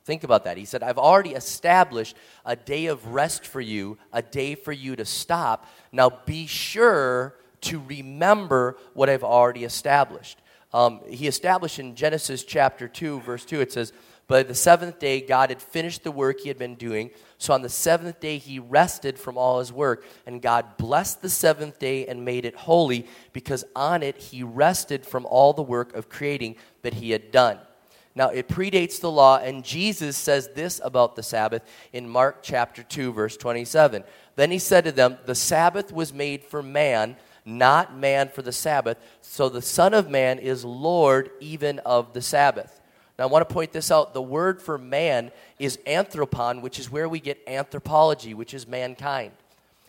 Think 0.05 0.23
about 0.23 0.43
that. 0.45 0.57
He 0.57 0.65
said, 0.65 0.83
I've 0.83 0.97
already 0.97 1.31
established 1.31 2.15
a 2.45 2.55
day 2.55 2.85
of 2.85 3.07
rest 3.07 3.45
for 3.45 3.59
you, 3.59 3.97
a 4.13 4.21
day 4.21 4.55
for 4.55 4.71
you 4.71 4.95
to 4.95 5.05
stop. 5.05 5.67
Now 5.91 6.09
be 6.25 6.47
sure 6.47 7.35
to 7.61 7.81
remember 7.87 8.77
what 8.93 9.09
I've 9.09 9.23
already 9.23 9.63
established. 9.63 10.39
Um, 10.73 11.01
he 11.09 11.27
established 11.27 11.79
in 11.79 11.95
Genesis 11.95 12.43
chapter 12.43 12.87
2, 12.87 13.21
verse 13.21 13.45
2, 13.45 13.61
it 13.61 13.71
says, 13.71 13.93
But 14.27 14.49
the 14.49 14.55
seventh 14.55 14.99
day, 14.99 15.21
God 15.21 15.49
had 15.49 15.61
finished 15.61 16.03
the 16.03 16.11
work 16.11 16.41
he 16.41 16.49
had 16.49 16.57
been 16.57 16.75
doing. 16.75 17.11
So 17.37 17.53
on 17.53 17.61
the 17.61 17.69
seventh 17.69 18.19
day, 18.19 18.37
he 18.37 18.59
rested 18.59 19.17
from 19.17 19.37
all 19.37 19.59
his 19.59 19.71
work. 19.71 20.05
And 20.25 20.41
God 20.41 20.77
blessed 20.77 21.21
the 21.21 21.29
seventh 21.29 21.79
day 21.79 22.05
and 22.07 22.25
made 22.25 22.43
it 22.43 22.55
holy, 22.55 23.07
because 23.31 23.63
on 23.75 24.03
it 24.03 24.17
he 24.17 24.43
rested 24.43 25.05
from 25.05 25.25
all 25.25 25.53
the 25.53 25.61
work 25.61 25.95
of 25.95 26.09
creating 26.09 26.57
that 26.81 26.95
he 26.95 27.11
had 27.11 27.31
done. 27.31 27.59
Now, 28.15 28.29
it 28.29 28.47
predates 28.47 28.99
the 28.99 29.11
law, 29.11 29.37
and 29.37 29.63
Jesus 29.63 30.17
says 30.17 30.49
this 30.55 30.81
about 30.83 31.15
the 31.15 31.23
Sabbath 31.23 31.61
in 31.93 32.09
Mark 32.09 32.39
chapter 32.41 32.81
2, 32.81 33.13
verse 33.13 33.37
27. 33.37 34.03
Then 34.35 34.51
he 34.51 34.59
said 34.59 34.85
to 34.85 34.91
them, 34.91 35.19
The 35.25 35.35
Sabbath 35.35 35.93
was 35.93 36.11
made 36.11 36.43
for 36.43 36.61
man 36.61 37.15
not 37.47 37.95
man 37.95 38.27
for 38.27 38.41
the 38.41 38.51
Sabbath. 38.51 38.97
So 39.21 39.47
the 39.47 39.61
Son 39.61 39.93
of 39.93 40.09
Man 40.09 40.37
is 40.37 40.65
Lord 40.65 41.31
even 41.39 41.79
of 41.79 42.11
the 42.11 42.21
Sabbath. 42.21 42.76
Now, 43.17 43.23
I 43.23 43.27
want 43.27 43.47
to 43.47 43.53
point 43.53 43.71
this 43.71 43.89
out. 43.89 44.13
The 44.13 44.21
word 44.21 44.61
for 44.61 44.77
man 44.77 45.31
is 45.57 45.77
anthropon, 45.87 46.61
which 46.61 46.79
is 46.79 46.91
where 46.91 47.09
we 47.09 47.19
get 47.19 47.41
anthropology, 47.47 48.33
which 48.33 48.53
is 48.53 48.67
mankind. 48.67 49.31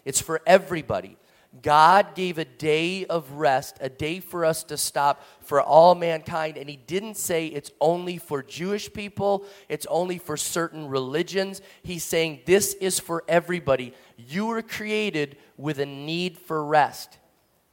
It's 0.05 0.21
for 0.21 0.41
everybody. 0.47 1.19
God 1.63 2.15
gave 2.15 2.39
a 2.39 2.45
day 2.45 3.07
of 3.07 3.31
rest, 3.33 3.79
a 3.81 3.89
day 3.89 4.21
for 4.21 4.45
us 4.45 4.63
to 4.65 4.77
stop 4.77 5.25
for 5.41 5.63
all 5.63 5.95
mankind, 5.95 6.57
and 6.57 6.69
He 6.69 6.77
didn't 6.77 7.17
say 7.17 7.47
it's 7.47 7.71
only 7.81 8.19
for 8.19 8.43
Jewish 8.43 8.93
people, 8.93 9.45
it's 9.69 9.87
only 9.87 10.19
for 10.19 10.37
certain 10.37 10.89
religions. 10.89 11.63
He's 11.83 12.05
saying 12.05 12.41
this 12.45 12.75
is 12.75 13.01
for 13.01 13.25
everybody. 13.29 13.95
You 14.17 14.47
were 14.47 14.63
created 14.63 15.37
with 15.57 15.79
a 15.79 15.87
need 15.87 16.39
for 16.39 16.65
rest. 16.65 17.19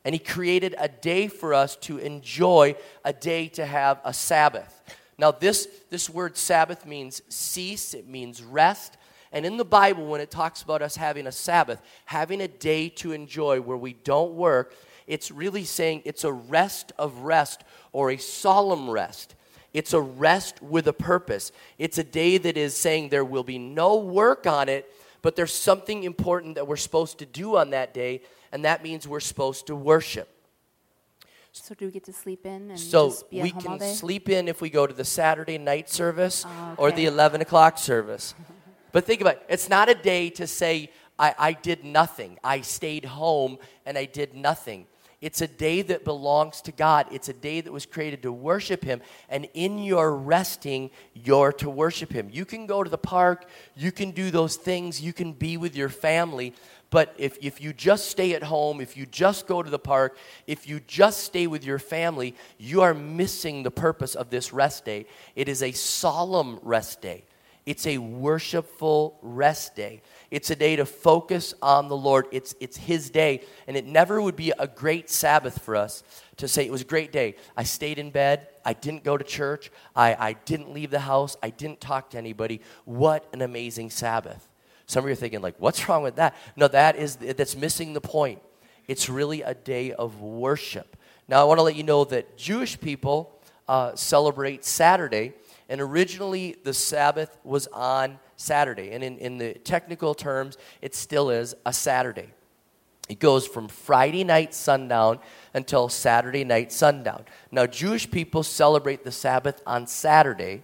And 0.06 0.16
He 0.16 0.20
created 0.20 0.76
a 0.78 0.88
day 0.88 1.28
for 1.28 1.54
us 1.54 1.76
to 1.78 1.98
enjoy, 1.98 2.76
a 3.04 3.12
day 3.12 3.50
to 3.50 3.66
have 3.66 4.00
a 4.06 4.14
Sabbath. 4.14 4.84
Now, 5.18 5.32
this, 5.32 5.68
this 5.90 6.10
word 6.10 6.38
Sabbath 6.38 6.86
means 6.86 7.22
cease, 7.30 7.94
it 7.94 8.08
means 8.08 8.44
rest. 8.44 8.98
And 9.32 9.46
in 9.46 9.58
the 9.58 9.66
Bible, 9.66 10.08
when 10.08 10.22
it 10.22 10.32
talks 10.32 10.62
about 10.62 10.82
us 10.82 10.96
having 10.96 11.28
a 11.28 11.32
Sabbath, 11.32 11.82
having 12.06 12.42
a 12.42 12.48
day 12.48 12.90
to 12.90 13.12
enjoy 13.12 13.62
where 13.62 13.78
we 13.78 13.94
don't 13.94 14.34
work, 14.34 14.74
it's 15.08 15.32
really 15.32 15.64
saying 15.64 16.02
it's 16.06 16.24
a 16.24 16.32
rest 16.32 16.92
of 16.98 17.20
rest 17.20 17.64
or 17.92 18.12
a 18.12 18.18
solemn 18.18 18.90
rest. 18.90 19.36
It's 19.74 19.94
a 19.94 20.02
rest 20.02 20.62
with 20.62 20.88
a 20.88 20.94
purpose. 20.94 21.52
It's 21.78 21.98
a 21.98 22.04
day 22.04 22.38
that 22.38 22.58
is 22.58 22.76
saying 22.78 23.10
there 23.10 23.26
will 23.26 23.44
be 23.44 23.60
no 23.60 23.98
work 23.98 24.48
on 24.48 24.70
it, 24.70 24.90
but 25.22 25.36
there's 25.36 25.54
something 25.54 26.04
important 26.04 26.56
that 26.56 26.68
we're 26.68 26.78
supposed 26.78 27.20
to 27.20 27.26
do 27.26 27.58
on 27.58 27.72
that 27.72 27.94
day, 27.94 28.22
and 28.52 28.64
that 28.64 28.84
means 28.84 29.08
we're 29.08 29.20
supposed 29.20 29.68
to 29.68 29.76
worship. 29.76 30.30
So 31.58 31.74
do 31.74 31.86
we 31.86 31.92
get 31.92 32.04
to 32.06 32.14
sleep 32.14 32.46
in 32.46 32.70
and 32.72 32.80
So 32.80 33.10
just 33.10 33.30
be 33.30 33.40
at 33.40 33.44
we 33.44 33.50
home 33.50 33.62
can 33.62 33.72
all 33.72 33.78
day? 33.78 33.94
sleep 33.94 34.28
in 34.30 34.48
if 34.48 34.62
we 34.62 34.70
go 34.70 34.86
to 34.86 34.94
the 34.94 35.06
Saturday 35.06 35.58
night 35.58 35.90
service 35.90 36.46
Oh, 36.46 36.76
or 36.78 36.88
okay. 36.90 36.98
the 36.98 37.06
11 37.06 37.42
o'clock 37.42 37.78
service. 37.78 38.36
but 38.92 39.06
think 39.06 39.22
about 39.22 39.36
it. 39.36 39.46
It's 39.48 39.70
not 39.70 39.88
a 39.90 39.96
day 39.96 40.30
to 40.32 40.48
say, 40.48 40.92
I, 41.18 41.34
I 41.40 41.54
did 41.54 41.86
nothing. 41.86 42.38
I 42.44 42.60
stayed 42.62 43.06
home 43.06 43.58
and 43.86 43.98
I 43.98 44.04
did 44.06 44.34
nothing. 44.36 44.86
It's 45.22 45.42
a 45.42 45.48
day 45.48 45.82
that 45.82 46.04
belongs 46.04 46.62
to 46.62 46.72
God. 46.72 47.08
It's 47.10 47.30
a 47.30 47.34
day 47.34 47.62
that 47.62 47.72
was 47.72 47.86
created 47.86 48.22
to 48.24 48.34
worship 48.34 48.84
Him. 48.84 49.02
And 49.30 49.48
in 49.54 49.80
your 49.80 50.16
resting, 50.16 50.92
you're 51.14 51.54
to 51.54 51.70
worship 51.70 52.12
Him. 52.12 52.30
You 52.32 52.44
can 52.46 52.68
go 52.68 52.84
to 52.84 52.90
the 52.90 52.98
park, 52.98 53.46
you 53.76 53.92
can 53.92 54.12
do 54.12 54.30
those 54.30 54.56
things, 54.58 55.02
you 55.02 55.14
can 55.14 55.32
be 55.32 55.58
with 55.58 55.76
your 55.76 55.90
family. 55.90 56.54
But 56.90 57.14
if, 57.18 57.38
if 57.42 57.62
you 57.62 57.74
just 57.74 58.10
stay 58.10 58.34
at 58.34 58.44
home, 58.44 58.80
if 58.80 58.96
you 58.96 59.06
just 59.06 59.48
go 59.48 59.62
to 59.62 59.70
the 59.70 59.80
park, 59.80 60.18
if 60.48 60.68
you 60.68 60.80
just 60.88 61.24
stay 61.24 61.48
with 61.48 61.66
your 61.66 61.80
family, 61.80 62.36
you 62.58 62.82
are 62.82 62.94
missing 62.94 63.64
the 63.64 63.72
purpose 63.72 64.16
of 64.16 64.30
this 64.30 64.54
rest 64.54 64.86
day. 64.86 65.08
It 65.36 65.50
is 65.50 65.64
a 65.64 65.72
solemn 65.72 66.60
rest 66.62 67.02
day. 67.02 67.26
It's 67.66 67.88
a 67.88 67.98
worshipful 67.98 69.18
rest 69.24 69.76
day. 69.76 70.04
It's 70.30 70.52
a 70.52 70.56
day 70.56 70.76
to 70.76 70.86
focus 70.86 71.56
on 71.64 71.88
the 71.88 71.98
Lord. 71.98 72.28
It's, 72.32 72.54
it's 72.60 72.78
His 72.78 73.10
day. 73.10 73.42
And 73.68 73.76
it 73.76 73.86
never 73.86 74.22
would 74.22 74.36
be 74.36 74.54
a 74.60 74.68
great 74.68 75.10
Sabbath 75.10 75.64
for 75.64 75.76
us 75.76 76.04
to 76.38 76.48
say 76.48 76.66
it 76.66 76.72
was 76.72 76.82
a 76.82 76.86
great 76.86 77.12
day. 77.12 77.36
I 77.58 77.64
stayed 77.64 77.98
in 77.98 78.12
bed. 78.12 78.48
I 78.64 78.74
didn't 78.74 79.04
go 79.04 79.18
to 79.18 79.24
church. 79.24 79.72
I, 79.96 80.14
I 80.14 80.34
didn't 80.34 80.74
leave 80.74 80.92
the 80.92 81.00
house. 81.00 81.38
I 81.42 81.50
didn't 81.50 81.82
talk 81.82 82.12
to 82.12 82.20
anybody. 82.20 82.62
What 82.84 83.28
an 83.34 83.42
amazing 83.42 83.90
Sabbath. 83.90 84.48
Some 84.88 85.04
of 85.04 85.10
you 85.10 85.14
are 85.14 85.16
thinking, 85.16 85.42
like, 85.42 85.56
what's 85.58 85.90
wrong 85.90 86.04
with 86.04 86.18
that? 86.18 86.36
No, 86.56 86.68
that 86.68 86.96
is, 86.96 87.16
that's 87.16 87.56
missing 87.56 87.94
the 87.94 88.02
point. 88.02 88.42
It's 88.88 89.10
really 89.10 89.42
a 89.42 89.54
day 89.54 89.92
of 89.94 90.22
worship. 90.22 90.96
Now, 91.28 91.42
I 91.42 91.44
want 91.46 91.58
to 91.58 91.64
let 91.64 91.76
you 91.76 91.84
know 91.84 92.04
that 92.06 92.38
Jewish 92.38 92.80
people 92.80 93.32
uh, 93.68 93.96
celebrate 93.96 94.64
Saturday, 94.64 95.34
and 95.70 95.82
originally 95.82 96.56
the 96.64 96.74
Sabbath 96.74 97.36
was 97.44 97.66
on 97.68 98.20
Saturday. 98.38 98.92
And 98.92 99.04
in, 99.04 99.18
in 99.18 99.38
the 99.40 99.56
technical 99.56 100.14
terms, 100.14 100.58
it 100.82 100.94
still 100.94 101.32
is 101.32 101.56
a 101.66 101.74
Saturday. 101.74 102.30
It 103.10 103.20
goes 103.20 103.48
from 103.48 103.68
Friday 103.68 104.24
night 104.24 104.54
sundown 104.54 105.20
until 105.54 105.90
Saturday 105.90 106.44
night 106.44 106.72
sundown. 106.72 107.26
Now, 107.52 107.66
Jewish 107.66 108.10
people 108.10 108.44
celebrate 108.44 109.04
the 109.04 109.12
Sabbath 109.12 109.62
on 109.66 109.88
Saturday, 109.88 110.64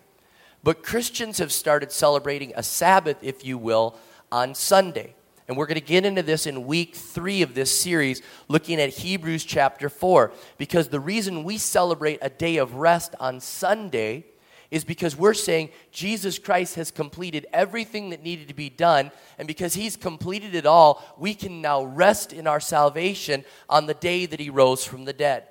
but 0.64 0.84
Christians 0.84 1.40
have 1.40 1.52
started 1.52 1.92
celebrating 1.92 2.54
a 2.56 2.64
Sabbath, 2.64 3.18
if 3.24 3.44
you 3.46 3.58
will, 3.58 3.96
on 4.32 4.56
Sunday. 4.56 5.16
And 5.48 5.58
we're 5.58 5.66
going 5.66 5.76
to 5.76 5.82
get 5.82 6.06
into 6.06 6.24
this 6.24 6.48
in 6.48 6.66
week 6.66 6.96
three 6.96 7.42
of 7.42 7.54
this 7.54 7.78
series, 7.78 8.22
looking 8.48 8.80
at 8.80 8.90
Hebrews 8.90 9.44
chapter 9.44 9.90
4. 9.90 10.32
Because 10.58 10.88
the 10.88 11.00
reason 11.00 11.44
we 11.44 11.58
celebrate 11.58 12.20
a 12.22 12.30
day 12.30 12.58
of 12.58 12.76
rest 12.76 13.16
on 13.20 13.40
Sunday 13.40 14.26
is 14.72 14.86
because 14.86 15.18
we're 15.18 15.34
saying 15.34 15.70
Jesus 15.92 16.40
Christ 16.40 16.76
has 16.76 16.90
completed 16.90 17.46
everything 17.52 18.12
that 18.12 18.24
needed 18.24 18.48
to 18.48 18.54
be 18.54 18.70
done. 18.70 19.12
And 19.38 19.48
because 19.48 19.74
he's 19.74 19.98
completed 19.98 20.56
it 20.56 20.66
all, 20.66 21.04
we 21.18 21.34
can 21.34 21.62
now 21.62 21.84
rest 21.84 22.32
in 22.32 22.48
our 22.48 22.62
salvation 22.62 23.44
on 23.68 23.86
the 23.86 23.94
day 23.94 24.26
that 24.26 24.40
he 24.40 24.50
rose 24.50 24.86
from 24.86 25.04
the 25.04 25.14
dead. 25.14 25.48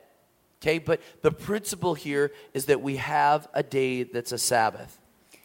Okay, 0.63 0.79
but 0.79 1.01
the 1.23 1.31
principle 1.31 1.95
here 1.95 2.33
is 2.55 2.67
that 2.67 2.83
we 2.83 2.97
have 2.97 3.49
a 3.55 3.63
day 3.63 4.03
that's 4.03 4.33
a 4.33 4.39
Sabbath. 4.39 5.00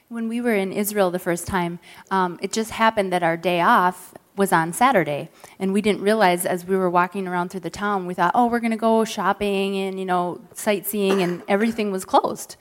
When 0.08 0.30
we 0.30 0.40
were 0.40 0.54
in 0.54 0.72
Israel 0.72 1.10
the 1.10 1.18
first 1.18 1.48
time, 1.48 1.80
um, 2.12 2.38
it 2.40 2.54
just 2.54 2.72
happened 2.72 3.12
that 3.12 3.24
our 3.24 3.36
day 3.36 3.62
off 3.62 4.14
was 4.38 4.54
on 4.54 4.72
Saturday, 4.72 5.30
and 5.58 5.74
we 5.74 5.82
didn't 5.82 6.02
realize 6.02 6.46
as 6.46 6.64
we 6.64 6.78
were 6.78 6.92
walking 6.92 7.28
around 7.28 7.50
through 7.50 7.62
the 7.62 7.72
town, 7.72 8.06
we 8.06 8.14
thought, 8.14 8.32
oh, 8.36 8.46
we're 8.46 8.60
going 8.60 8.70
to 8.72 8.78
go 8.78 9.04
shopping 9.04 9.76
and 9.78 9.98
you 10.00 10.06
know 10.06 10.42
sightseeing, 10.54 11.24
and 11.24 11.42
everything 11.48 11.92
was 11.92 12.06
closed. 12.06 12.56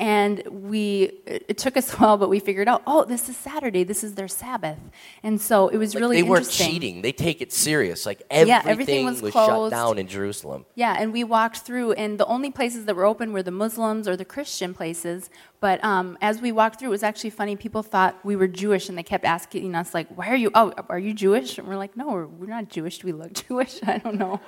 And 0.00 0.42
we, 0.48 1.12
it 1.26 1.58
took 1.58 1.76
us 1.76 1.92
a 1.92 1.96
while, 1.98 2.16
but 2.16 2.30
we 2.30 2.40
figured 2.40 2.68
out, 2.68 2.82
oh, 2.86 3.04
this 3.04 3.28
is 3.28 3.36
Saturday. 3.36 3.84
This 3.84 4.02
is 4.02 4.14
their 4.14 4.28
Sabbath, 4.28 4.78
and 5.22 5.38
so 5.38 5.68
it 5.68 5.76
was 5.76 5.94
Like, 5.94 6.00
really 6.00 6.22
they 6.22 6.28
weren't 6.28 6.48
cheating. 6.48 7.02
They 7.02 7.12
take 7.12 7.42
it 7.42 7.52
serious. 7.52 8.06
Like 8.06 8.22
Yeah, 8.30 8.62
everything, 8.64 9.04
everything 9.04 9.04
was 9.04 9.20
shut 9.34 9.70
down 9.70 9.98
in 9.98 10.06
Jerusalem. 10.06 10.64
Yeah, 10.74 10.96
and 10.98 11.12
we 11.12 11.22
walked 11.22 11.58
through, 11.58 11.92
and 11.92 12.18
the 12.18 12.24
only 12.24 12.50
places 12.50 12.86
that 12.86 12.96
were 12.96 13.04
open 13.04 13.34
were 13.34 13.42
the 13.42 13.50
Muslims 13.50 14.08
or 14.08 14.16
the 14.16 14.24
Christian 14.24 14.72
places. 14.72 15.28
But 15.60 15.84
um, 15.84 16.16
as 16.22 16.40
we 16.40 16.50
walked 16.50 16.78
through, 16.78 16.88
it 16.88 16.92
was 16.92 17.02
actually 17.02 17.30
funny. 17.30 17.54
People 17.54 17.82
thought 17.82 18.18
we 18.24 18.36
were 18.36 18.48
Jewish, 18.48 18.88
and 18.88 18.96
they 18.96 19.02
kept 19.02 19.26
asking 19.26 19.74
us, 19.74 19.92
like, 19.92 20.08
"Why 20.16 20.28
are 20.28 20.36
you? 20.36 20.50
Oh, 20.54 20.72
are 20.88 20.98
you 20.98 21.12
Jewish?" 21.12 21.58
And 21.58 21.68
we're 21.68 21.76
like, 21.76 21.94
"No, 21.94 22.08
we're, 22.08 22.26
we're 22.26 22.46
not 22.46 22.70
Jewish. 22.70 23.00
Do 23.00 23.06
we 23.06 23.12
look 23.12 23.34
Jewish? 23.48 23.80
I 23.82 23.98
don't 23.98 24.16
know." 24.16 24.40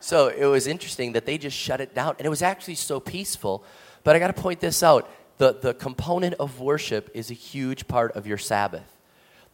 So 0.00 0.28
it 0.28 0.46
was 0.46 0.66
interesting 0.66 1.12
that 1.12 1.26
they 1.26 1.38
just 1.38 1.56
shut 1.56 1.80
it 1.80 1.94
down. 1.94 2.14
And 2.18 2.26
it 2.26 2.30
was 2.30 2.42
actually 2.42 2.76
so 2.76 3.00
peaceful. 3.00 3.64
But 4.04 4.16
I 4.16 4.18
got 4.18 4.34
to 4.34 4.40
point 4.40 4.60
this 4.60 4.82
out 4.82 5.10
the, 5.38 5.52
the 5.52 5.74
component 5.74 6.34
of 6.34 6.60
worship 6.60 7.10
is 7.14 7.30
a 7.30 7.34
huge 7.34 7.86
part 7.86 8.16
of 8.16 8.26
your 8.26 8.38
Sabbath. 8.38 8.96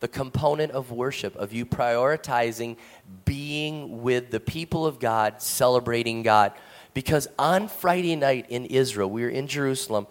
The 0.01 0.09
component 0.09 0.73
of 0.73 0.91
worship, 0.91 1.37
of 1.37 1.53
you 1.53 1.65
prioritizing 1.65 2.77
being 3.25 4.03
with 4.03 4.31
the 4.31 4.41
people 4.41 4.87
of 4.87 4.99
God, 4.99 5.41
celebrating 5.41 6.23
God. 6.23 6.53
Because 6.95 7.29
on 7.39 7.69
Friday 7.69 8.17
night 8.17 8.47
in 8.49 8.67
Israel, 8.67 9.11
we 9.11 9.23
were 9.23 9.29
in 9.29 9.47
Jerusalem, 9.47 10.07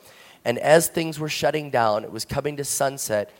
and 0.46 0.58
as 0.60 0.88
things 0.88 1.20
were 1.20 1.30
shutting 1.30 1.70
down, 1.70 2.04
it 2.04 2.12
was 2.12 2.26
coming 2.26 2.58
to 2.58 2.64
sunset, 2.64 3.32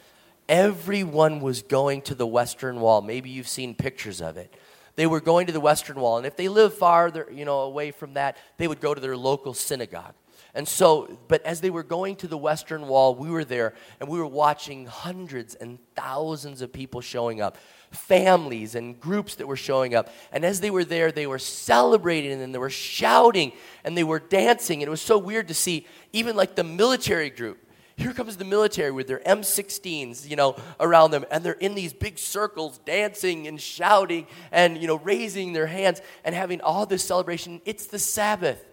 everyone 0.48 1.40
was 1.40 1.62
going 1.62 2.02
to 2.04 2.16
the 2.16 2.28
Western 2.28 2.80
Wall. 2.80 3.02
Maybe 3.02 3.30
you've 3.30 3.48
seen 3.48 3.76
pictures 3.76 4.22
of 4.22 4.38
it 4.38 4.54
they 4.96 5.08
were 5.08 5.22
going 5.22 5.48
to 5.48 5.54
the 5.54 5.60
western 5.60 6.00
wall 6.00 6.18
and 6.18 6.26
if 6.26 6.36
they 6.36 6.48
lived 6.48 6.76
farther 6.76 7.28
you 7.32 7.46
know 7.46 7.62
away 7.62 7.92
from 7.92 8.14
that 8.14 8.38
they 8.58 8.68
would 8.68 8.80
go 8.80 8.94
to 8.94 9.02
their 9.02 9.18
local 9.18 9.54
synagogue. 9.54 10.14
And 10.56 10.68
so 10.68 11.18
but 11.28 11.44
as 11.46 11.62
they 11.62 11.70
were 11.70 11.84
going 11.84 12.16
to 12.18 12.28
the 12.28 12.38
western 12.38 12.88
wall 12.88 13.16
we 13.16 13.30
were 13.30 13.46
there 13.46 13.74
and 14.00 14.10
we 14.10 14.20
were 14.20 14.28
watching 14.28 14.86
hundreds 14.86 15.56
and 15.56 15.80
thousands 15.96 16.62
of 16.62 16.72
people 16.72 17.02
showing 17.02 17.42
up 17.42 17.58
families 17.92 18.76
and 18.76 19.00
groups 19.00 19.36
that 19.36 19.48
were 19.48 19.56
showing 19.56 19.94
up. 19.94 20.10
And 20.32 20.44
as 20.44 20.62
they 20.62 20.72
were 20.72 20.86
there 20.86 21.12
they 21.12 21.28
were 21.28 21.40
celebrating 21.40 22.42
and 22.42 22.54
they 22.54 22.60
were 22.60 22.70
shouting 22.70 23.54
and 23.84 23.98
they 23.98 24.04
were 24.04 24.20
dancing. 24.20 24.82
And 24.82 24.88
it 24.88 24.92
was 24.92 25.02
so 25.02 25.18
weird 25.18 25.48
to 25.48 25.54
see 25.54 25.88
even 26.12 26.36
like 26.36 26.56
the 26.56 26.64
military 26.64 27.30
group 27.30 27.60
here 27.96 28.14
comes 28.14 28.38
the 28.38 28.46
military 28.46 28.92
with 28.92 29.08
their 29.08 29.20
M16s, 29.20 30.28
you 30.28 30.36
know, 30.36 30.56
around 30.80 31.12
them, 31.12 31.26
and 31.30 31.44
they're 31.44 31.54
in 31.54 31.76
these 31.76 31.94
big 31.94 32.18
circles 32.18 32.80
dancing 32.80 33.48
and 33.48 33.62
shouting 33.62 34.26
and, 34.52 34.78
you 34.78 34.88
know, 34.88 34.98
raising 34.98 35.54
their 35.54 35.68
hands 35.68 36.02
and 36.24 36.34
having 36.34 36.60
all 36.62 36.86
this 36.86 37.04
celebration. 37.04 37.62
It's 37.66 37.86
the 37.86 38.00
Sabbath, 38.00 38.64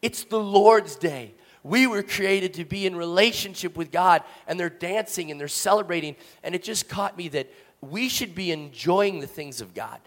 it's 0.00 0.24
the 0.24 0.40
Lord's 0.40 0.96
day. 0.96 1.34
We 1.64 1.86
were 1.86 2.04
created 2.04 2.54
to 2.54 2.64
be 2.64 2.86
in 2.86 2.94
relationship 2.94 3.76
with 3.76 3.90
God, 3.90 4.22
and 4.46 4.58
they're 4.58 4.70
dancing 4.70 5.30
and 5.30 5.40
they're 5.40 5.48
celebrating. 5.48 6.14
And 6.42 6.54
it 6.54 6.62
just 6.62 6.88
caught 6.88 7.16
me 7.18 7.28
that 7.28 7.52
we 7.80 8.08
should 8.08 8.34
be 8.34 8.52
enjoying 8.52 9.20
the 9.20 9.26
things 9.26 9.60
of 9.60 9.74
God. 9.74 10.00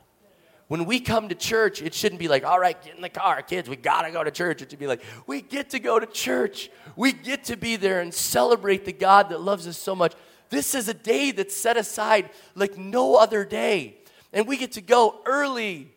When 0.72 0.86
we 0.86 1.02
come 1.02 1.28
to 1.28 1.36
church, 1.36 1.82
it 1.82 1.94
shouldn't 1.94 2.20
be 2.20 2.30
like, 2.30 2.46
all 2.46 2.58
right, 2.58 2.82
get 2.82 2.96
in 2.96 3.02
the 3.02 3.10
car, 3.10 3.42
kids, 3.42 3.68
we 3.68 3.76
gotta 3.76 4.10
go 4.10 4.24
to 4.24 4.32
church. 4.32 4.62
It 4.62 4.70
should 4.70 4.80
be 4.80 4.88
like, 4.88 5.04
we 5.28 5.42
get 5.42 5.72
to 5.72 5.80
go 5.80 6.00
to 6.00 6.06
church. 6.06 6.70
We 6.96 7.12
get 7.12 7.44
to 7.44 7.58
be 7.58 7.76
there 7.76 8.00
and 8.00 8.14
celebrate 8.14 8.86
the 8.86 8.94
God 8.94 9.28
that 9.32 9.42
loves 9.42 9.68
us 9.68 9.78
so 9.78 9.98
much. 9.98 10.14
This 10.50 10.74
is 10.74 10.88
a 10.88 10.94
day 10.94 11.32
that's 11.32 11.54
set 11.54 11.76
aside 11.76 12.30
like 12.56 12.78
no 12.78 13.16
other 13.16 13.44
day. 13.44 13.98
And 14.32 14.48
we 14.48 14.56
get 14.56 14.72
to 14.72 14.82
go 14.82 15.20
early. 15.26 15.92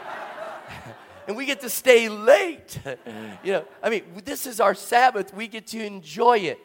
and 1.28 1.36
we 1.36 1.44
get 1.44 1.60
to 1.60 1.68
stay 1.68 2.08
late. 2.08 2.80
you 3.44 3.52
know, 3.52 3.64
I 3.82 3.90
mean, 3.90 4.04
this 4.24 4.46
is 4.46 4.58
our 4.58 4.74
Sabbath. 4.74 5.34
We 5.34 5.48
get 5.48 5.66
to 5.66 5.84
enjoy 5.84 6.38
it. 6.38 6.58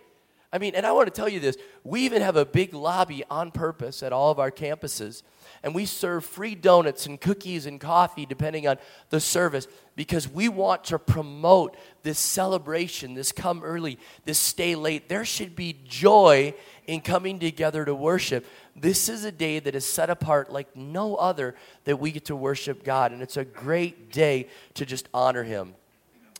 I 0.53 0.59
mean, 0.59 0.75
and 0.75 0.85
I 0.85 0.91
want 0.91 1.07
to 1.07 1.11
tell 1.11 1.27
you 1.27 1.39
this 1.39 1.57
we 1.83 2.01
even 2.01 2.21
have 2.21 2.35
a 2.35 2.45
big 2.45 2.75
lobby 2.75 3.23
on 3.29 3.49
purpose 3.49 4.03
at 4.03 4.13
all 4.13 4.29
of 4.29 4.39
our 4.39 4.51
campuses, 4.51 5.23
and 5.63 5.73
we 5.73 5.85
serve 5.85 6.23
free 6.23 6.53
donuts 6.53 7.07
and 7.07 7.19
cookies 7.19 7.65
and 7.65 7.81
coffee 7.81 8.27
depending 8.27 8.67
on 8.67 8.77
the 9.09 9.19
service 9.19 9.67
because 9.95 10.29
we 10.29 10.49
want 10.49 10.83
to 10.85 10.99
promote 10.99 11.75
this 12.03 12.19
celebration, 12.19 13.15
this 13.15 13.31
come 13.31 13.63
early, 13.63 13.97
this 14.25 14.37
stay 14.37 14.75
late. 14.75 15.09
There 15.09 15.25
should 15.25 15.55
be 15.55 15.75
joy 15.87 16.53
in 16.85 17.01
coming 17.01 17.39
together 17.39 17.83
to 17.83 17.95
worship. 17.95 18.45
This 18.75 19.09
is 19.09 19.23
a 19.23 19.31
day 19.31 19.57
that 19.57 19.73
is 19.73 19.85
set 19.85 20.11
apart 20.11 20.51
like 20.51 20.75
no 20.75 21.15
other 21.15 21.55
that 21.85 21.97
we 21.97 22.11
get 22.11 22.25
to 22.25 22.35
worship 22.35 22.83
God, 22.83 23.11
and 23.11 23.23
it's 23.23 23.37
a 23.37 23.45
great 23.45 24.11
day 24.11 24.49
to 24.75 24.85
just 24.85 25.09
honor 25.15 25.43
Him. 25.43 25.73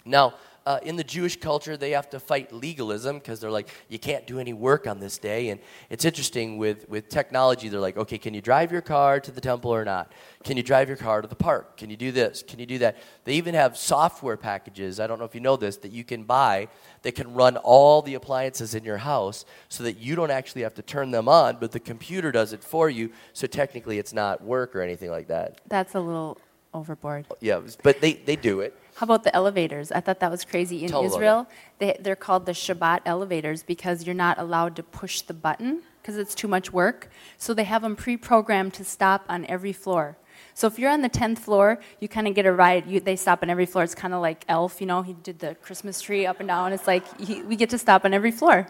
Now, 0.06 0.36
uh, 0.66 0.80
in 0.84 0.96
the 0.96 1.04
Jewish 1.04 1.40
culture, 1.40 1.76
they 1.76 1.92
have 1.92 2.10
to 2.12 2.20
fight 2.20 2.54
legalism 2.54 3.18
because 3.18 3.40
they're 3.40 3.52
like, 3.52 3.68
you 3.90 4.00
can't 4.00 4.26
do 4.26 4.40
any 4.40 4.54
work 4.54 4.88
on 4.88 5.00
this 5.00 5.18
day. 5.18 5.50
And 5.50 5.60
it's 5.90 6.06
interesting 6.06 6.58
with, 6.58 6.88
with 6.88 7.10
technology, 7.10 7.70
they're 7.70 7.80
like, 7.80 7.98
okay, 7.98 8.18
can 8.18 8.34
you 8.34 8.42
drive 8.42 8.72
your 8.72 8.82
car 8.82 9.20
to 9.20 9.32
the 9.32 9.42
temple 9.42 9.72
or 9.72 9.84
not? 9.84 10.12
Can 10.44 10.56
you 10.58 10.64
drive 10.64 10.88
your 10.88 10.98
car 10.98 11.22
to 11.22 11.28
the 11.28 11.36
park? 11.36 11.78
Can 11.78 11.90
you 11.90 11.98
do 11.98 12.12
this? 12.12 12.44
Can 12.48 12.60
you 12.60 12.66
do 12.66 12.78
that? 12.80 12.98
They 13.26 13.34
even 13.34 13.56
have 13.56 13.78
software 13.78 14.38
packages, 14.38 15.00
I 15.00 15.08
don't 15.08 15.20
know 15.20 15.26
if 15.26 15.36
you 15.36 15.42
know 15.42 15.58
this, 15.58 15.78
that 15.78 15.92
you 15.92 16.04
can 16.04 16.24
buy 16.24 16.70
that 17.04 17.16
can 17.16 17.34
run 17.34 17.58
all 17.58 18.02
the 18.02 18.16
appliances 18.16 18.76
in 18.76 18.84
your 18.84 18.98
house 18.98 19.46
so 19.70 19.84
that 19.84 19.98
you 19.98 20.16
don't 20.16 20.32
actually 20.32 20.62
have 20.62 20.74
to 20.76 20.82
turn 20.82 21.12
them 21.12 21.28
on, 21.28 21.58
but 21.60 21.72
the 21.72 21.80
computer 21.80 22.32
does 22.32 22.54
it 22.54 22.64
for 22.64 22.90
you. 22.90 23.12
So 23.34 23.48
technically, 23.48 24.00
it's 24.00 24.14
not 24.14 24.42
work 24.42 24.76
or 24.76 24.82
anything 24.82 25.12
like 25.12 25.28
that. 25.28 25.60
That's 25.68 25.96
a 25.96 26.00
little 26.00 26.38
overboard. 26.74 27.28
Yeah, 27.42 27.62
but 27.84 28.02
they, 28.02 28.14
they 28.14 28.36
do 28.36 28.62
it. 28.62 28.78
How 28.96 29.06
about 29.06 29.24
the 29.24 29.36
elevators? 29.36 29.92
I 29.92 30.00
thought 30.02 30.20
that 30.20 30.30
was 30.30 30.46
crazy. 30.46 30.84
In 30.84 30.90
Tell 30.90 31.04
Israel, 31.04 31.48
they, 31.80 31.98
they're 32.00 32.16
called 32.16 32.46
the 32.46 32.52
Shabbat 32.52 33.02
elevators 33.06 33.64
because 33.64 34.06
you're 34.06 34.14
not 34.14 34.38
allowed 34.38 34.76
to 34.76 34.84
push 34.84 35.22
the 35.22 35.34
button 35.34 35.82
because 36.02 36.18
it's 36.18 36.36
too 36.36 36.48
much 36.48 36.72
work. 36.72 37.10
So 37.38 37.54
they 37.54 37.64
have 37.64 37.82
them 37.82 37.96
pre 37.96 38.18
programmed 38.18 38.74
to 38.76 38.84
stop 38.84 39.26
on 39.30 39.46
every 39.48 39.74
floor. 39.74 40.18
So 40.54 40.68
if 40.68 40.78
you're 40.78 40.92
on 40.92 41.02
the 41.02 41.10
10th 41.10 41.40
floor, 41.40 41.80
you 42.00 42.08
kind 42.08 42.28
of 42.28 42.36
get 42.36 42.46
a 42.46 42.52
ride. 42.52 42.86
You, 42.86 43.00
they 43.00 43.16
stop 43.16 43.42
on 43.42 43.50
every 43.50 43.66
floor. 43.66 43.84
It's 43.84 43.96
kind 43.96 44.14
of 44.14 44.22
like 44.22 44.46
Elf, 44.48 44.80
you 44.80 44.88
know, 44.88 45.02
he 45.02 45.14
did 45.14 45.40
the 45.40 45.56
Christmas 45.56 46.00
tree 46.00 46.28
up 46.28 46.40
and 46.40 46.48
down. 46.48 46.74
It's 46.74 46.86
like 46.86 47.20
he, 47.20 47.42
we 47.42 47.56
get 47.56 47.72
to 47.72 47.78
stop 47.78 48.06
on 48.06 48.14
every 48.14 48.32
floor. 48.32 48.68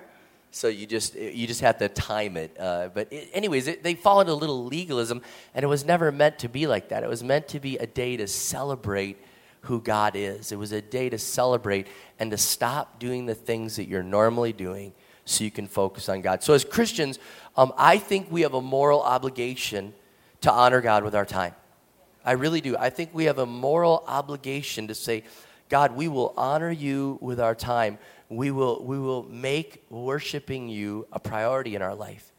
So 0.52 0.68
you 0.68 0.86
just 0.86 1.16
you 1.16 1.48
just 1.48 1.62
have 1.62 1.80
to 1.80 1.90
time 1.90 2.38
it. 2.38 2.56
Uh, 2.60 2.90
but 2.94 3.12
it, 3.12 3.30
anyways, 3.34 3.68
it, 3.68 3.84
they 3.84 3.96
fall 3.96 4.22
into 4.22 4.34
a 4.34 4.36
little 4.36 4.66
legalism, 4.66 5.22
and 5.56 5.64
it 5.64 5.68
was 5.68 5.84
never 5.84 6.12
meant 6.12 6.40
to 6.40 6.48
be 6.48 6.68
like 6.68 6.90
that. 6.90 7.04
It 7.04 7.10
was 7.10 7.24
meant 7.24 7.48
to 7.50 7.60
be 7.60 7.78
a 7.78 7.88
day 7.88 8.18
to 8.18 8.28
celebrate 8.28 9.18
who 9.64 9.82
God 9.82 10.16
is. 10.16 10.52
It 10.52 10.58
was 10.58 10.72
a 10.72 10.82
day 10.82 11.10
to 11.10 11.18
celebrate 11.18 11.88
and 12.20 12.32
to 12.32 12.38
stop 12.38 13.00
doing 13.00 13.26
the 13.26 13.36
things 13.36 13.78
that 13.78 13.88
you're 13.88 14.04
normally 14.04 14.54
doing 14.54 14.94
so 15.26 15.44
you 15.44 15.52
can 15.52 15.68
focus 15.68 16.10
on 16.10 16.22
God. 16.22 16.44
So, 16.44 16.54
as 16.54 16.66
Christians, 16.66 17.18
um, 17.56 17.74
I 17.78 17.98
think 17.98 18.30
we 18.30 18.42
have 18.42 18.54
a 18.54 18.62
moral 18.62 19.02
obligation 19.02 19.94
to 20.42 20.52
honor 20.52 20.82
God 20.82 21.06
with 21.06 21.16
our 21.16 21.26
time. 21.26 21.56
I 22.26 22.34
really 22.34 22.60
do. 22.60 22.76
I 22.78 22.90
think 22.90 23.12
we 23.14 23.26
have 23.26 23.40
a 23.40 23.46
moral 23.46 24.04
obligation 24.08 24.88
to 24.90 24.96
say, 24.96 25.24
God, 25.70 25.96
we 25.96 26.10
will 26.10 26.34
honor 26.36 26.72
you 26.72 27.18
with 27.22 27.40
our 27.40 27.56
time. 27.56 28.00
We 28.28 28.52
will, 28.52 28.84
we 28.84 29.00
will 29.00 29.24
make 29.24 29.86
worshiping 29.90 30.68
you 30.68 31.08
a 31.14 31.20
priority 31.20 31.76
in 31.76 31.82
our 31.82 31.96
life. 31.96 32.33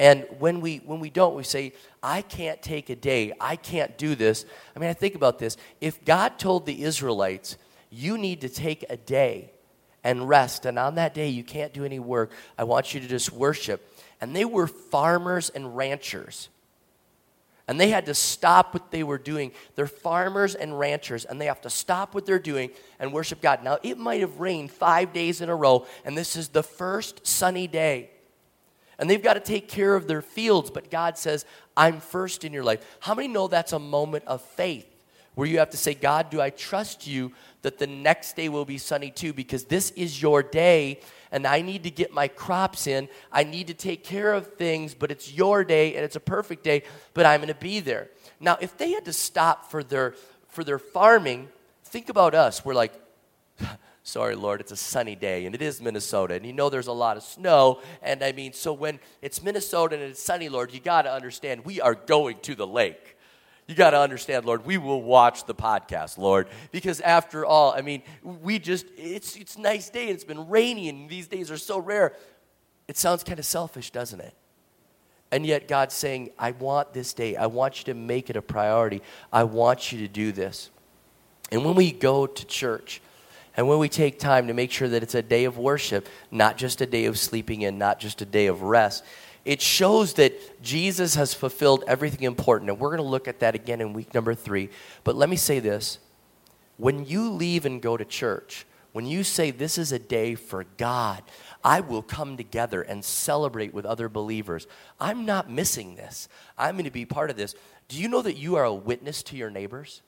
And 0.00 0.24
when 0.38 0.62
we, 0.62 0.78
when 0.78 0.98
we 0.98 1.10
don't, 1.10 1.36
we 1.36 1.44
say, 1.44 1.74
I 2.02 2.22
can't 2.22 2.62
take 2.62 2.88
a 2.88 2.96
day. 2.96 3.34
I 3.38 3.54
can't 3.54 3.98
do 3.98 4.14
this. 4.14 4.46
I 4.74 4.78
mean, 4.78 4.88
I 4.88 4.94
think 4.94 5.14
about 5.14 5.38
this. 5.38 5.58
If 5.78 6.02
God 6.06 6.38
told 6.38 6.64
the 6.64 6.82
Israelites, 6.82 7.58
you 7.90 8.16
need 8.16 8.40
to 8.40 8.48
take 8.48 8.86
a 8.88 8.96
day 8.96 9.52
and 10.02 10.26
rest, 10.26 10.64
and 10.64 10.78
on 10.78 10.94
that 10.94 11.12
day 11.12 11.28
you 11.28 11.44
can't 11.44 11.74
do 11.74 11.84
any 11.84 11.98
work, 11.98 12.32
I 12.56 12.64
want 12.64 12.94
you 12.94 13.00
to 13.00 13.06
just 13.06 13.30
worship. 13.30 13.86
And 14.22 14.34
they 14.34 14.46
were 14.46 14.66
farmers 14.66 15.50
and 15.50 15.76
ranchers. 15.76 16.48
And 17.68 17.78
they 17.78 17.90
had 17.90 18.06
to 18.06 18.14
stop 18.14 18.72
what 18.72 18.90
they 18.90 19.02
were 19.02 19.18
doing. 19.18 19.52
They're 19.74 19.86
farmers 19.86 20.54
and 20.54 20.78
ranchers, 20.78 21.26
and 21.26 21.38
they 21.38 21.44
have 21.44 21.60
to 21.60 21.70
stop 21.70 22.14
what 22.14 22.24
they're 22.24 22.38
doing 22.38 22.70
and 22.98 23.12
worship 23.12 23.42
God. 23.42 23.62
Now, 23.62 23.78
it 23.82 23.98
might 23.98 24.22
have 24.22 24.40
rained 24.40 24.70
five 24.70 25.12
days 25.12 25.42
in 25.42 25.50
a 25.50 25.54
row, 25.54 25.86
and 26.06 26.16
this 26.16 26.36
is 26.36 26.48
the 26.48 26.62
first 26.62 27.26
sunny 27.26 27.66
day 27.66 28.08
and 29.00 29.08
they've 29.08 29.22
got 29.22 29.34
to 29.34 29.40
take 29.40 29.66
care 29.66 29.96
of 29.96 30.06
their 30.06 30.20
fields, 30.20 30.70
but 30.70 30.90
God 30.90 31.16
says, 31.16 31.46
I'm 31.74 32.00
first 32.00 32.44
in 32.44 32.52
your 32.52 32.62
life. 32.62 32.84
How 33.00 33.14
many 33.14 33.28
know 33.28 33.48
that's 33.48 33.72
a 33.72 33.78
moment 33.78 34.24
of 34.26 34.42
faith 34.42 34.86
where 35.34 35.48
you 35.48 35.58
have 35.58 35.70
to 35.70 35.78
say, 35.78 35.94
God, 35.94 36.28
do 36.28 36.38
I 36.38 36.50
trust 36.50 37.06
you 37.06 37.32
that 37.62 37.78
the 37.78 37.86
next 37.86 38.36
day 38.36 38.50
will 38.50 38.66
be 38.66 38.76
sunny 38.76 39.10
too? 39.10 39.32
Because 39.32 39.64
this 39.64 39.90
is 39.92 40.20
your 40.20 40.42
day 40.42 41.00
and 41.32 41.46
I 41.46 41.62
need 41.62 41.84
to 41.84 41.90
get 41.90 42.12
my 42.12 42.28
crops 42.28 42.86
in. 42.86 43.08
I 43.32 43.42
need 43.44 43.68
to 43.68 43.74
take 43.74 44.04
care 44.04 44.34
of 44.34 44.54
things, 44.54 44.92
but 44.92 45.10
it's 45.10 45.32
your 45.32 45.64
day 45.64 45.94
and 45.94 46.04
it's 46.04 46.16
a 46.16 46.20
perfect 46.20 46.62
day, 46.62 46.82
but 47.14 47.24
I'm 47.24 47.40
going 47.40 47.48
to 47.48 47.54
be 47.54 47.80
there. 47.80 48.10
Now, 48.38 48.58
if 48.60 48.76
they 48.76 48.90
had 48.92 49.06
to 49.06 49.12
stop 49.14 49.70
for 49.70 49.82
their 49.82 50.14
for 50.48 50.62
their 50.62 50.80
farming, 50.80 51.48
think 51.84 52.08
about 52.08 52.34
us. 52.34 52.64
We're 52.64 52.74
like 52.74 52.92
sorry, 54.02 54.34
Lord, 54.34 54.60
it's 54.60 54.72
a 54.72 54.76
sunny 54.76 55.14
day, 55.14 55.46
and 55.46 55.54
it 55.54 55.62
is 55.62 55.80
Minnesota, 55.80 56.34
and 56.34 56.46
you 56.46 56.52
know 56.52 56.70
there's 56.70 56.86
a 56.86 56.92
lot 56.92 57.16
of 57.16 57.22
snow. 57.22 57.80
And 58.02 58.22
I 58.22 58.32
mean, 58.32 58.52
so 58.52 58.72
when 58.72 58.98
it's 59.22 59.42
Minnesota 59.42 59.94
and 59.94 60.04
it's 60.04 60.22
sunny, 60.22 60.48
Lord, 60.48 60.72
you 60.72 60.80
got 60.80 61.02
to 61.02 61.12
understand 61.12 61.64
we 61.64 61.80
are 61.80 61.94
going 61.94 62.38
to 62.42 62.54
the 62.54 62.66
lake. 62.66 63.16
You 63.66 63.76
got 63.76 63.90
to 63.90 64.00
understand, 64.00 64.46
Lord, 64.46 64.66
we 64.66 64.78
will 64.78 65.00
watch 65.00 65.46
the 65.46 65.54
podcast, 65.54 66.18
Lord, 66.18 66.48
because 66.72 67.00
after 67.00 67.46
all, 67.46 67.72
I 67.72 67.82
mean, 67.82 68.02
we 68.22 68.58
just, 68.58 68.86
it's, 68.96 69.36
it's 69.36 69.56
nice 69.56 69.90
day, 69.90 70.06
and 70.06 70.10
it's 70.10 70.24
been 70.24 70.48
rainy, 70.48 70.88
and 70.88 71.08
these 71.08 71.28
days 71.28 71.50
are 71.52 71.56
so 71.56 71.78
rare. 71.78 72.16
It 72.88 72.96
sounds 72.96 73.22
kind 73.22 73.38
of 73.38 73.44
selfish, 73.44 73.92
doesn't 73.92 74.20
it? 74.20 74.34
And 75.30 75.46
yet, 75.46 75.68
God's 75.68 75.94
saying, 75.94 76.30
I 76.36 76.50
want 76.50 76.92
this 76.92 77.14
day. 77.14 77.36
I 77.36 77.46
want 77.46 77.78
you 77.78 77.84
to 77.84 77.94
make 77.94 78.30
it 78.30 78.34
a 78.34 78.42
priority. 78.42 79.02
I 79.32 79.44
want 79.44 79.92
you 79.92 80.00
to 80.00 80.08
do 80.08 80.32
this. 80.32 80.70
And 81.52 81.64
when 81.64 81.76
we 81.76 81.92
go 81.92 82.26
to 82.26 82.46
church, 82.46 83.00
and 83.56 83.68
when 83.68 83.78
we 83.78 83.88
take 83.88 84.18
time 84.18 84.46
to 84.46 84.54
make 84.54 84.70
sure 84.70 84.88
that 84.88 85.02
it's 85.02 85.14
a 85.14 85.22
day 85.22 85.44
of 85.44 85.58
worship, 85.58 86.08
not 86.30 86.56
just 86.56 86.80
a 86.80 86.86
day 86.86 87.06
of 87.06 87.18
sleeping 87.18 87.62
in, 87.62 87.78
not 87.78 87.98
just 87.98 88.22
a 88.22 88.24
day 88.24 88.46
of 88.46 88.62
rest, 88.62 89.04
it 89.44 89.60
shows 89.60 90.14
that 90.14 90.62
Jesus 90.62 91.14
has 91.14 91.34
fulfilled 91.34 91.84
everything 91.86 92.22
important. 92.22 92.70
And 92.70 92.78
we're 92.78 92.90
going 92.90 93.02
to 93.02 93.08
look 93.08 93.26
at 93.26 93.40
that 93.40 93.54
again 93.54 93.80
in 93.80 93.92
week 93.92 94.14
number 94.14 94.34
three. 94.34 94.70
But 95.02 95.16
let 95.16 95.28
me 95.28 95.36
say 95.36 95.58
this 95.58 95.98
when 96.76 97.04
you 97.04 97.30
leave 97.30 97.66
and 97.66 97.82
go 97.82 97.96
to 97.96 98.04
church, 98.04 98.66
when 98.92 99.06
you 99.06 99.22
say 99.22 99.50
this 99.50 99.78
is 99.78 99.92
a 99.92 99.98
day 99.98 100.34
for 100.34 100.64
God, 100.76 101.22
I 101.62 101.80
will 101.80 102.02
come 102.02 102.36
together 102.36 102.82
and 102.82 103.04
celebrate 103.04 103.72
with 103.72 103.84
other 103.84 104.08
believers. 104.08 104.66
I'm 104.98 105.24
not 105.24 105.50
missing 105.50 105.96
this. 105.96 106.28
I'm 106.58 106.74
going 106.74 106.84
to 106.84 106.90
be 106.90 107.04
part 107.04 107.30
of 107.30 107.36
this. 107.36 107.54
Do 107.88 107.98
you 108.00 108.08
know 108.08 108.22
that 108.22 108.36
you 108.36 108.56
are 108.56 108.64
a 108.64 108.74
witness 108.74 109.22
to 109.24 109.36
your 109.36 109.50
neighbors? 109.50 110.02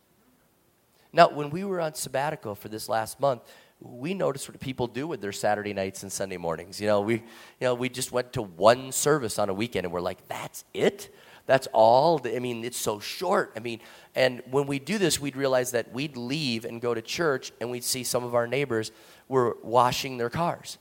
Now, 1.13 1.29
when 1.29 1.51
we 1.51 1.65
were 1.65 1.81
on 1.81 1.95
sabbatical 1.95 2.55
for 2.55 2.69
this 2.69 2.89
last 2.89 3.21
month, 3.21 3.43
we 3.81 4.15
noticed 4.15 4.49
what 4.49 4.59
people 4.61 4.87
do 4.87 5.07
with 5.07 5.21
their 5.21 5.33
Saturday 5.33 5.75
nights 5.75 6.03
and 6.03 6.13
Sunday 6.13 6.37
mornings. 6.37 6.81
You 6.81 6.87
know, 6.87 7.01
we, 7.01 7.15
you 7.15 7.23
know, 7.61 7.75
we 7.75 7.89
just 7.89 8.13
went 8.13 8.33
to 8.35 8.43
one 8.43 8.93
service 8.93 9.39
on 9.39 9.49
a 9.49 9.55
weekend 9.55 9.85
and 9.85 9.93
we're 9.93 10.01
like, 10.01 10.27
that's 10.29 10.65
it? 10.73 11.15
That's 11.47 11.67
all? 11.73 12.21
I 12.25 12.39
mean, 12.39 12.65
it's 12.65 12.79
so 12.79 13.01
short. 13.01 13.53
I 13.57 13.61
mean, 13.61 13.81
and 14.15 14.43
when 14.51 14.67
we 14.67 14.79
do 14.79 14.99
this, 14.99 15.21
we'd 15.21 15.37
realize 15.37 15.73
that 15.73 15.93
we'd 15.93 16.17
leave 16.17 16.65
and 16.65 16.81
go 16.81 16.95
to 16.95 17.03
church 17.03 17.53
and 17.61 17.71
we'd 17.71 17.85
see 17.85 18.05
some 18.05 18.25
of 18.25 18.35
our 18.35 18.47
neighbors 18.47 18.93
were 19.29 19.57
washing 19.63 20.19
their 20.19 20.31
cars 20.31 20.79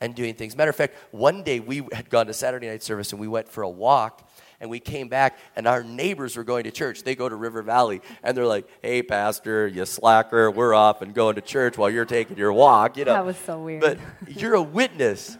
and 0.00 0.14
doing 0.14 0.34
things. 0.34 0.56
Matter 0.56 0.70
of 0.70 0.76
fact, 0.76 0.94
one 1.10 1.42
day 1.42 1.60
we 1.60 1.86
had 1.92 2.08
gone 2.10 2.26
to 2.26 2.34
Saturday 2.34 2.68
night 2.68 2.82
service 2.82 3.12
and 3.12 3.20
we 3.20 3.28
went 3.28 3.48
for 3.48 3.62
a 3.62 3.68
walk 3.68 4.28
and 4.64 4.70
we 4.70 4.80
came 4.80 5.08
back 5.08 5.38
and 5.56 5.66
our 5.66 5.84
neighbors 5.84 6.38
were 6.38 6.42
going 6.42 6.64
to 6.64 6.70
church. 6.70 7.02
They 7.02 7.14
go 7.14 7.28
to 7.28 7.36
River 7.36 7.60
Valley 7.60 8.00
and 8.22 8.34
they're 8.34 8.46
like, 8.46 8.66
"Hey, 8.80 9.02
pastor, 9.02 9.66
you 9.66 9.84
slacker, 9.84 10.50
we're 10.50 10.72
off 10.72 11.02
and 11.02 11.12
going 11.12 11.34
to 11.34 11.42
church 11.42 11.76
while 11.76 11.90
you're 11.90 12.06
taking 12.06 12.38
your 12.38 12.50
walk." 12.50 12.96
You 12.96 13.04
know, 13.04 13.12
that 13.12 13.26
was 13.26 13.36
so 13.36 13.58
weird. 13.58 13.82
But 13.82 13.98
you're 14.26 14.54
a 14.54 14.62
witness. 14.62 15.36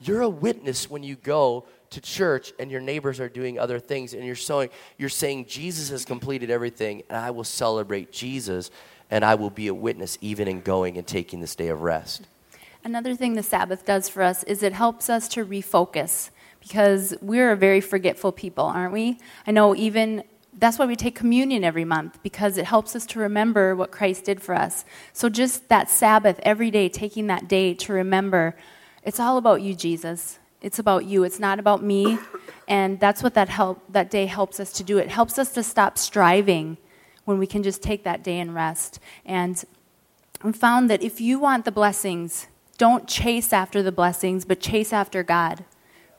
You're 0.00 0.22
a 0.22 0.28
witness 0.28 0.88
when 0.88 1.02
you 1.02 1.16
go 1.16 1.66
to 1.90 2.00
church 2.00 2.52
and 2.60 2.70
your 2.70 2.80
neighbors 2.80 3.18
are 3.18 3.28
doing 3.28 3.58
other 3.58 3.80
things 3.80 4.14
and 4.14 4.24
you're 4.24 4.36
showing 4.36 4.70
you're 4.96 5.08
saying 5.08 5.46
Jesus 5.46 5.90
has 5.90 6.04
completed 6.04 6.48
everything 6.48 7.02
and 7.08 7.18
I 7.18 7.32
will 7.32 7.42
celebrate 7.42 8.12
Jesus 8.12 8.70
and 9.10 9.24
I 9.24 9.34
will 9.34 9.50
be 9.50 9.66
a 9.66 9.74
witness 9.74 10.18
even 10.20 10.46
in 10.46 10.60
going 10.60 10.98
and 10.98 11.06
taking 11.06 11.40
this 11.40 11.56
day 11.56 11.66
of 11.66 11.82
rest. 11.82 12.28
Another 12.84 13.16
thing 13.16 13.34
the 13.34 13.42
Sabbath 13.42 13.84
does 13.84 14.08
for 14.08 14.22
us 14.22 14.44
is 14.44 14.62
it 14.62 14.72
helps 14.72 15.10
us 15.10 15.26
to 15.30 15.44
refocus 15.44 16.30
because 16.60 17.14
we're 17.20 17.52
a 17.52 17.56
very 17.56 17.80
forgetful 17.80 18.32
people, 18.32 18.64
aren't 18.64 18.92
we? 18.92 19.18
I 19.46 19.52
know 19.52 19.74
even 19.74 20.24
that's 20.58 20.78
why 20.78 20.86
we 20.86 20.96
take 20.96 21.14
communion 21.14 21.62
every 21.62 21.84
month 21.84 22.20
because 22.22 22.58
it 22.58 22.64
helps 22.64 22.96
us 22.96 23.06
to 23.06 23.20
remember 23.20 23.76
what 23.76 23.92
Christ 23.92 24.24
did 24.24 24.42
for 24.42 24.54
us. 24.54 24.84
So 25.12 25.28
just 25.28 25.68
that 25.68 25.88
Sabbath 25.88 26.40
every 26.42 26.70
day, 26.70 26.88
taking 26.88 27.28
that 27.28 27.48
day 27.48 27.74
to 27.74 27.92
remember, 27.92 28.56
it's 29.04 29.20
all 29.20 29.38
about 29.38 29.62
you, 29.62 29.74
Jesus. 29.74 30.38
It's 30.60 30.80
about 30.80 31.04
you. 31.04 31.22
It's 31.22 31.38
not 31.38 31.60
about 31.60 31.82
me. 31.82 32.18
And 32.66 32.98
that's 32.98 33.22
what 33.22 33.34
that 33.34 33.48
help 33.48 33.80
that 33.92 34.10
day 34.10 34.26
helps 34.26 34.58
us 34.58 34.72
to 34.74 34.82
do. 34.82 34.98
It 34.98 35.08
helps 35.08 35.38
us 35.38 35.52
to 35.52 35.62
stop 35.62 35.96
striving 35.96 36.76
when 37.24 37.38
we 37.38 37.46
can 37.46 37.62
just 37.62 37.82
take 37.82 38.02
that 38.04 38.24
day 38.24 38.40
and 38.40 38.54
rest. 38.54 38.98
And 39.24 39.64
we 40.42 40.52
found 40.52 40.90
that 40.90 41.02
if 41.02 41.20
you 41.20 41.38
want 41.38 41.64
the 41.64 41.72
blessings, 41.72 42.48
don't 42.78 43.06
chase 43.06 43.52
after 43.52 43.82
the 43.82 43.92
blessings, 43.92 44.44
but 44.44 44.60
chase 44.60 44.92
after 44.92 45.22
God 45.22 45.64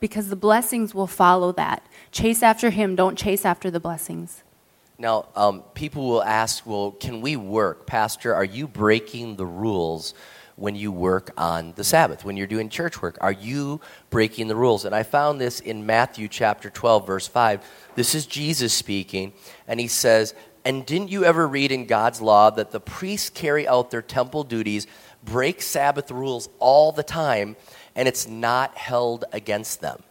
because 0.00 0.28
the 0.28 0.36
blessings 0.36 0.94
will 0.94 1.06
follow 1.06 1.52
that. 1.52 1.86
Chase 2.10 2.42
after 2.42 2.70
Him, 2.70 2.96
don't 2.96 3.16
chase 3.16 3.44
after 3.44 3.70
the 3.70 3.80
blessings. 3.80 4.42
Now, 4.98 5.28
um, 5.34 5.62
people 5.74 6.08
will 6.08 6.22
ask, 6.22 6.66
well, 6.66 6.90
can 6.90 7.22
we 7.22 7.34
work? 7.34 7.86
Pastor, 7.86 8.34
are 8.34 8.44
you 8.44 8.68
breaking 8.68 9.36
the 9.36 9.46
rules 9.46 10.12
when 10.56 10.74
you 10.74 10.92
work 10.92 11.30
on 11.38 11.72
the 11.76 11.84
Sabbath, 11.84 12.22
when 12.22 12.36
you're 12.36 12.46
doing 12.46 12.68
church 12.68 13.00
work? 13.00 13.16
Are 13.22 13.32
you 13.32 13.80
breaking 14.10 14.48
the 14.48 14.56
rules? 14.56 14.84
And 14.84 14.94
I 14.94 15.02
found 15.02 15.40
this 15.40 15.60
in 15.60 15.86
Matthew 15.86 16.28
chapter 16.28 16.68
12, 16.68 17.06
verse 17.06 17.26
5. 17.26 17.66
This 17.94 18.14
is 18.14 18.26
Jesus 18.26 18.74
speaking, 18.74 19.32
and 19.66 19.80
he 19.80 19.88
says, 19.88 20.34
And 20.66 20.84
didn't 20.84 21.08
you 21.08 21.24
ever 21.24 21.48
read 21.48 21.72
in 21.72 21.86
God's 21.86 22.20
law 22.20 22.50
that 22.50 22.70
the 22.70 22.80
priests 22.80 23.30
carry 23.30 23.66
out 23.66 23.90
their 23.90 24.02
temple 24.02 24.44
duties, 24.44 24.86
break 25.24 25.62
Sabbath 25.62 26.10
rules 26.10 26.50
all 26.58 26.92
the 26.92 27.02
time, 27.02 27.56
and 27.94 28.06
it's 28.08 28.26
not 28.26 28.76
held 28.76 29.24
against 29.32 29.80
them? 29.80 30.02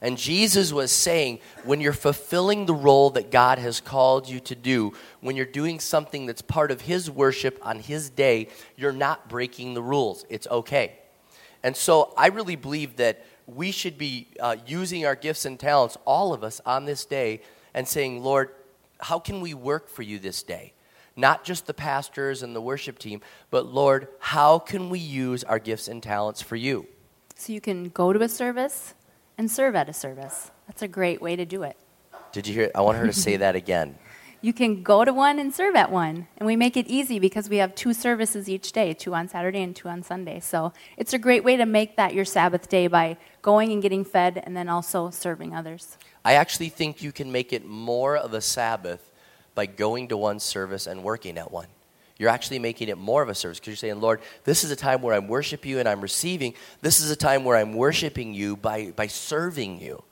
And 0.00 0.18
Jesus 0.18 0.72
was 0.72 0.92
saying, 0.92 1.40
when 1.64 1.80
you're 1.80 1.92
fulfilling 1.92 2.66
the 2.66 2.74
role 2.74 3.10
that 3.10 3.30
God 3.30 3.58
has 3.58 3.80
called 3.80 4.28
you 4.28 4.40
to 4.40 4.54
do, 4.54 4.92
when 5.20 5.36
you're 5.36 5.46
doing 5.46 5.80
something 5.80 6.26
that's 6.26 6.42
part 6.42 6.70
of 6.70 6.82
His 6.82 7.10
worship 7.10 7.58
on 7.62 7.80
His 7.80 8.10
day, 8.10 8.48
you're 8.76 8.92
not 8.92 9.28
breaking 9.28 9.74
the 9.74 9.82
rules. 9.82 10.24
It's 10.28 10.46
okay. 10.48 10.98
And 11.62 11.76
so 11.76 12.12
I 12.16 12.28
really 12.28 12.56
believe 12.56 12.96
that 12.96 13.24
we 13.46 13.70
should 13.70 13.96
be 13.96 14.28
uh, 14.38 14.56
using 14.66 15.06
our 15.06 15.14
gifts 15.14 15.44
and 15.44 15.58
talents, 15.58 15.96
all 16.04 16.34
of 16.34 16.44
us, 16.44 16.60
on 16.66 16.84
this 16.84 17.04
day 17.04 17.40
and 17.74 17.86
saying, 17.86 18.22
Lord, 18.22 18.50
how 19.00 19.18
can 19.18 19.40
we 19.40 19.54
work 19.54 19.88
for 19.88 20.02
you 20.02 20.18
this 20.18 20.42
day? 20.42 20.72
Not 21.16 21.44
just 21.44 21.66
the 21.66 21.74
pastors 21.74 22.42
and 22.42 22.54
the 22.54 22.60
worship 22.60 22.98
team, 22.98 23.22
but 23.50 23.66
Lord, 23.66 24.08
how 24.18 24.58
can 24.58 24.90
we 24.90 24.98
use 24.98 25.44
our 25.44 25.58
gifts 25.58 25.88
and 25.88 26.02
talents 26.02 26.42
for 26.42 26.56
you? 26.56 26.86
So 27.36 27.52
you 27.52 27.60
can 27.60 27.90
go 27.90 28.12
to 28.12 28.22
a 28.22 28.28
service 28.28 28.94
and 29.36 29.50
serve 29.50 29.76
at 29.76 29.88
a 29.88 29.92
service. 29.92 30.50
That's 30.66 30.82
a 30.82 30.88
great 30.88 31.20
way 31.20 31.36
to 31.36 31.44
do 31.44 31.62
it. 31.62 31.76
Did 32.32 32.48
you 32.48 32.54
hear? 32.54 32.70
I 32.74 32.80
want 32.80 32.96
her 32.98 33.06
to 33.06 33.12
say 33.12 33.36
that 33.36 33.54
again. 33.54 33.96
You 34.42 34.52
can 34.52 34.82
go 34.82 35.04
to 35.04 35.12
one 35.12 35.40
and 35.40 35.52
serve 35.52 35.74
at 35.74 35.90
one. 35.90 36.28
And 36.36 36.46
we 36.46 36.54
make 36.54 36.76
it 36.76 36.86
easy 36.86 37.18
because 37.18 37.48
we 37.48 37.56
have 37.56 37.74
two 37.74 37.92
services 37.92 38.48
each 38.48 38.70
day 38.70 38.92
two 38.92 39.12
on 39.14 39.28
Saturday 39.28 39.62
and 39.62 39.74
two 39.74 39.88
on 39.88 40.04
Sunday. 40.04 40.38
So 40.40 40.72
it's 40.96 41.14
a 41.14 41.18
great 41.18 41.42
way 41.42 41.56
to 41.56 41.66
make 41.66 41.96
that 41.96 42.14
your 42.14 42.26
Sabbath 42.26 42.68
day 42.68 42.86
by 42.86 43.16
going 43.42 43.72
and 43.72 43.82
getting 43.82 44.04
fed 44.04 44.40
and 44.44 44.56
then 44.56 44.68
also 44.68 45.10
serving 45.10 45.54
others. 45.54 45.96
I 46.24 46.34
actually 46.34 46.68
think 46.68 47.02
you 47.02 47.10
can 47.12 47.32
make 47.32 47.52
it 47.52 47.64
more 47.64 48.16
of 48.16 48.34
a 48.34 48.40
Sabbath 48.40 49.10
by 49.56 49.66
going 49.66 50.06
to 50.08 50.16
one 50.16 50.38
service 50.38 50.86
and 50.86 51.02
working 51.02 51.38
at 51.38 51.50
one. 51.50 51.68
You're 52.18 52.30
actually 52.30 52.58
making 52.58 52.88
it 52.88 52.96
more 52.96 53.22
of 53.22 53.28
a 53.28 53.34
service 53.34 53.58
because 53.58 53.68
you're 53.68 53.76
saying, 53.76 54.00
Lord, 54.00 54.20
this 54.44 54.64
is 54.64 54.70
a 54.70 54.76
time 54.76 55.02
where 55.02 55.14
I'm 55.14 55.28
worshiping 55.28 55.70
you 55.70 55.78
and 55.80 55.88
I'm 55.88 56.00
receiving. 56.00 56.54
This 56.80 57.00
is 57.00 57.10
a 57.10 57.16
time 57.16 57.44
where 57.44 57.56
I'm 57.56 57.74
worshiping 57.74 58.32
you 58.32 58.56
by, 58.56 58.92
by 58.92 59.06
serving 59.06 59.80
you. 59.80 60.02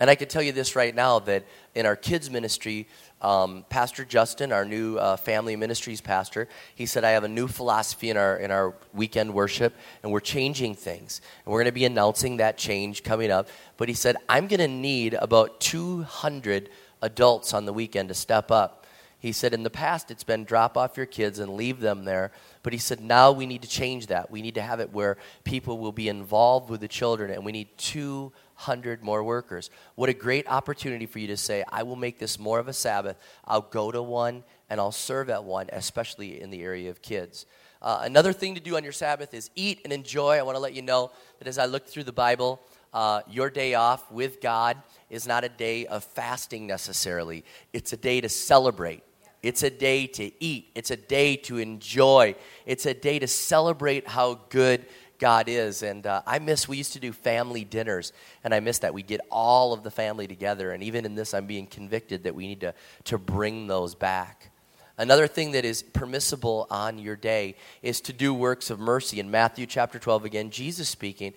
And 0.00 0.10
I 0.10 0.14
can 0.16 0.28
tell 0.28 0.42
you 0.42 0.52
this 0.52 0.74
right 0.74 0.94
now 0.94 1.20
that 1.20 1.44
in 1.74 1.86
our 1.86 1.96
kids' 1.96 2.30
ministry, 2.30 2.88
um, 3.20 3.64
Pastor 3.68 4.04
Justin, 4.04 4.52
our 4.52 4.64
new 4.64 4.96
uh, 4.96 5.16
family 5.16 5.54
ministries 5.54 6.00
pastor, 6.00 6.48
he 6.74 6.84
said, 6.84 7.04
I 7.04 7.10
have 7.10 7.24
a 7.24 7.28
new 7.28 7.46
philosophy 7.46 8.10
in 8.10 8.16
our, 8.16 8.36
in 8.36 8.50
our 8.50 8.74
weekend 8.92 9.32
worship, 9.32 9.74
and 10.02 10.10
we're 10.10 10.20
changing 10.20 10.74
things. 10.74 11.20
And 11.44 11.52
we're 11.52 11.60
going 11.60 11.66
to 11.66 11.72
be 11.72 11.84
announcing 11.84 12.38
that 12.38 12.58
change 12.58 13.02
coming 13.02 13.30
up. 13.30 13.48
But 13.76 13.88
he 13.88 13.94
said, 13.94 14.16
I'm 14.28 14.48
going 14.48 14.60
to 14.60 14.68
need 14.68 15.14
about 15.14 15.60
200 15.60 16.70
adults 17.00 17.54
on 17.54 17.64
the 17.64 17.72
weekend 17.72 18.08
to 18.08 18.14
step 18.14 18.50
up 18.50 18.83
he 19.24 19.32
said, 19.32 19.54
in 19.54 19.62
the 19.62 19.70
past, 19.70 20.10
it's 20.10 20.22
been 20.22 20.44
drop 20.44 20.76
off 20.76 20.98
your 20.98 21.06
kids 21.06 21.38
and 21.38 21.54
leave 21.54 21.80
them 21.80 22.04
there. 22.04 22.30
But 22.62 22.74
he 22.74 22.78
said, 22.78 23.00
now 23.00 23.32
we 23.32 23.46
need 23.46 23.62
to 23.62 23.68
change 23.68 24.08
that. 24.08 24.30
We 24.30 24.42
need 24.42 24.56
to 24.56 24.60
have 24.60 24.80
it 24.80 24.92
where 24.92 25.16
people 25.44 25.78
will 25.78 25.92
be 25.92 26.10
involved 26.10 26.68
with 26.68 26.82
the 26.82 26.88
children, 26.88 27.30
and 27.30 27.42
we 27.42 27.50
need 27.50 27.68
200 27.78 29.02
more 29.02 29.24
workers. 29.24 29.70
What 29.94 30.10
a 30.10 30.12
great 30.12 30.46
opportunity 30.46 31.06
for 31.06 31.20
you 31.20 31.28
to 31.28 31.38
say, 31.38 31.64
I 31.72 31.84
will 31.84 31.96
make 31.96 32.18
this 32.18 32.38
more 32.38 32.58
of 32.58 32.68
a 32.68 32.74
Sabbath. 32.74 33.16
I'll 33.46 33.62
go 33.62 33.90
to 33.90 34.02
one 34.02 34.44
and 34.68 34.78
I'll 34.78 34.92
serve 34.92 35.30
at 35.30 35.42
one, 35.42 35.70
especially 35.72 36.42
in 36.42 36.50
the 36.50 36.62
area 36.62 36.90
of 36.90 37.00
kids. 37.00 37.46
Uh, 37.80 38.00
another 38.02 38.34
thing 38.34 38.54
to 38.56 38.60
do 38.60 38.76
on 38.76 38.84
your 38.84 38.92
Sabbath 38.92 39.32
is 39.32 39.48
eat 39.54 39.80
and 39.84 39.92
enjoy. 39.92 40.36
I 40.36 40.42
want 40.42 40.56
to 40.56 40.60
let 40.60 40.74
you 40.74 40.82
know 40.82 41.12
that 41.38 41.48
as 41.48 41.56
I 41.56 41.64
look 41.64 41.86
through 41.86 42.04
the 42.04 42.12
Bible, 42.12 42.60
uh, 42.92 43.22
your 43.30 43.48
day 43.48 43.72
off 43.72 44.12
with 44.12 44.42
God 44.42 44.76
is 45.08 45.26
not 45.26 45.44
a 45.44 45.48
day 45.48 45.86
of 45.86 46.04
fasting 46.04 46.66
necessarily, 46.66 47.42
it's 47.72 47.94
a 47.94 47.96
day 47.96 48.20
to 48.20 48.28
celebrate. 48.28 49.02
It's 49.44 49.62
a 49.62 49.68
day 49.68 50.06
to 50.06 50.32
eat. 50.42 50.70
It's 50.74 50.90
a 50.90 50.96
day 50.96 51.36
to 51.36 51.58
enjoy. 51.58 52.34
It's 52.64 52.86
a 52.86 52.94
day 52.94 53.18
to 53.18 53.26
celebrate 53.26 54.08
how 54.08 54.40
good 54.48 54.86
God 55.18 55.50
is. 55.50 55.82
And 55.82 56.06
uh, 56.06 56.22
I 56.26 56.38
miss, 56.38 56.66
we 56.66 56.78
used 56.78 56.94
to 56.94 56.98
do 56.98 57.12
family 57.12 57.62
dinners, 57.62 58.14
and 58.42 58.54
I 58.54 58.60
miss 58.60 58.78
that. 58.78 58.94
We 58.94 59.02
get 59.02 59.20
all 59.30 59.74
of 59.74 59.82
the 59.82 59.90
family 59.90 60.26
together. 60.26 60.72
And 60.72 60.82
even 60.82 61.04
in 61.04 61.14
this, 61.14 61.34
I'm 61.34 61.46
being 61.46 61.66
convicted 61.66 62.24
that 62.24 62.34
we 62.34 62.46
need 62.46 62.62
to, 62.62 62.74
to 63.04 63.18
bring 63.18 63.66
those 63.66 63.94
back. 63.94 64.50
Another 64.96 65.26
thing 65.26 65.52
that 65.52 65.64
is 65.64 65.82
permissible 65.82 66.66
on 66.70 66.98
your 66.98 67.16
day 67.16 67.56
is 67.82 68.00
to 68.02 68.12
do 68.12 68.32
works 68.32 68.70
of 68.70 68.80
mercy. 68.80 69.20
In 69.20 69.30
Matthew 69.30 69.66
chapter 69.66 69.98
12, 69.98 70.24
again, 70.24 70.50
Jesus 70.50 70.88
speaking, 70.88 71.34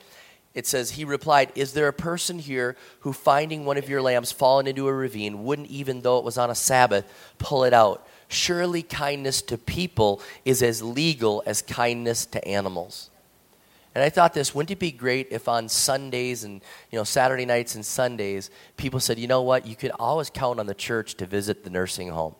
it 0.57 0.65
says, 0.65 0.89
He 0.89 1.05
replied, 1.05 1.51
Is 1.53 1.73
there 1.73 1.87
a 1.87 1.93
person 1.93 2.39
here 2.39 2.75
who, 3.01 3.13
finding 3.13 3.63
one 3.63 3.77
of 3.77 3.87
your 3.87 4.01
lambs 4.01 4.31
fallen 4.31 4.65
into 4.65 4.87
a 4.87 4.93
ravine, 4.93 5.43
wouldn't, 5.43 5.69
even 5.69 6.01
though 6.01 6.17
it 6.17 6.23
was 6.23 6.39
on 6.39 6.49
a 6.49 6.55
Sabbath, 6.55 7.05
pull 7.37 7.63
it 7.63 7.73
out? 7.73 8.07
Surely 8.27 8.81
kindness 8.81 9.43
to 9.43 9.57
people 9.59 10.19
is 10.45 10.63
as 10.63 10.81
legal 10.81 11.43
as 11.45 11.61
kindness 11.61 12.25
to 12.25 12.45
animals. 12.47 13.11
And 13.93 14.03
I 14.03 14.09
thought 14.09 14.33
this, 14.33 14.55
wouldn't 14.55 14.71
it 14.71 14.79
be 14.79 14.91
great 14.91 15.27
if 15.29 15.47
on 15.47 15.69
Sundays 15.69 16.43
and 16.43 16.61
you 16.89 16.97
know 16.97 17.03
Saturday 17.03 17.45
nights 17.45 17.75
and 17.75 17.85
Sundays, 17.85 18.49
people 18.77 18.99
said, 18.99 19.19
you 19.19 19.27
know 19.27 19.43
what, 19.43 19.67
you 19.67 19.75
could 19.75 19.91
always 19.99 20.31
count 20.31 20.59
on 20.59 20.65
the 20.65 20.73
church 20.73 21.13
to 21.15 21.27
visit 21.27 21.65
the 21.65 21.69
nursing 21.69 22.09
home. 22.09 22.33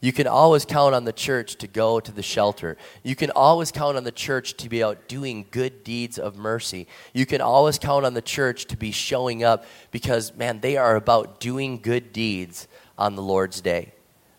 You 0.00 0.12
can 0.12 0.26
always 0.26 0.64
count 0.64 0.94
on 0.94 1.04
the 1.04 1.12
church 1.12 1.56
to 1.56 1.66
go 1.66 2.00
to 2.00 2.12
the 2.12 2.22
shelter. 2.22 2.76
You 3.02 3.16
can 3.16 3.30
always 3.30 3.72
count 3.72 3.96
on 3.96 4.04
the 4.04 4.12
church 4.12 4.56
to 4.58 4.68
be 4.68 4.82
out 4.82 5.08
doing 5.08 5.46
good 5.50 5.84
deeds 5.84 6.18
of 6.18 6.36
mercy. 6.36 6.86
You 7.14 7.24
can 7.24 7.40
always 7.40 7.78
count 7.78 8.04
on 8.04 8.14
the 8.14 8.22
church 8.22 8.66
to 8.66 8.76
be 8.76 8.92
showing 8.92 9.42
up 9.42 9.64
because, 9.90 10.34
man, 10.36 10.60
they 10.60 10.76
are 10.76 10.96
about 10.96 11.40
doing 11.40 11.80
good 11.80 12.12
deeds 12.12 12.68
on 12.98 13.16
the 13.16 13.22
Lord's 13.22 13.60
day. 13.60 13.94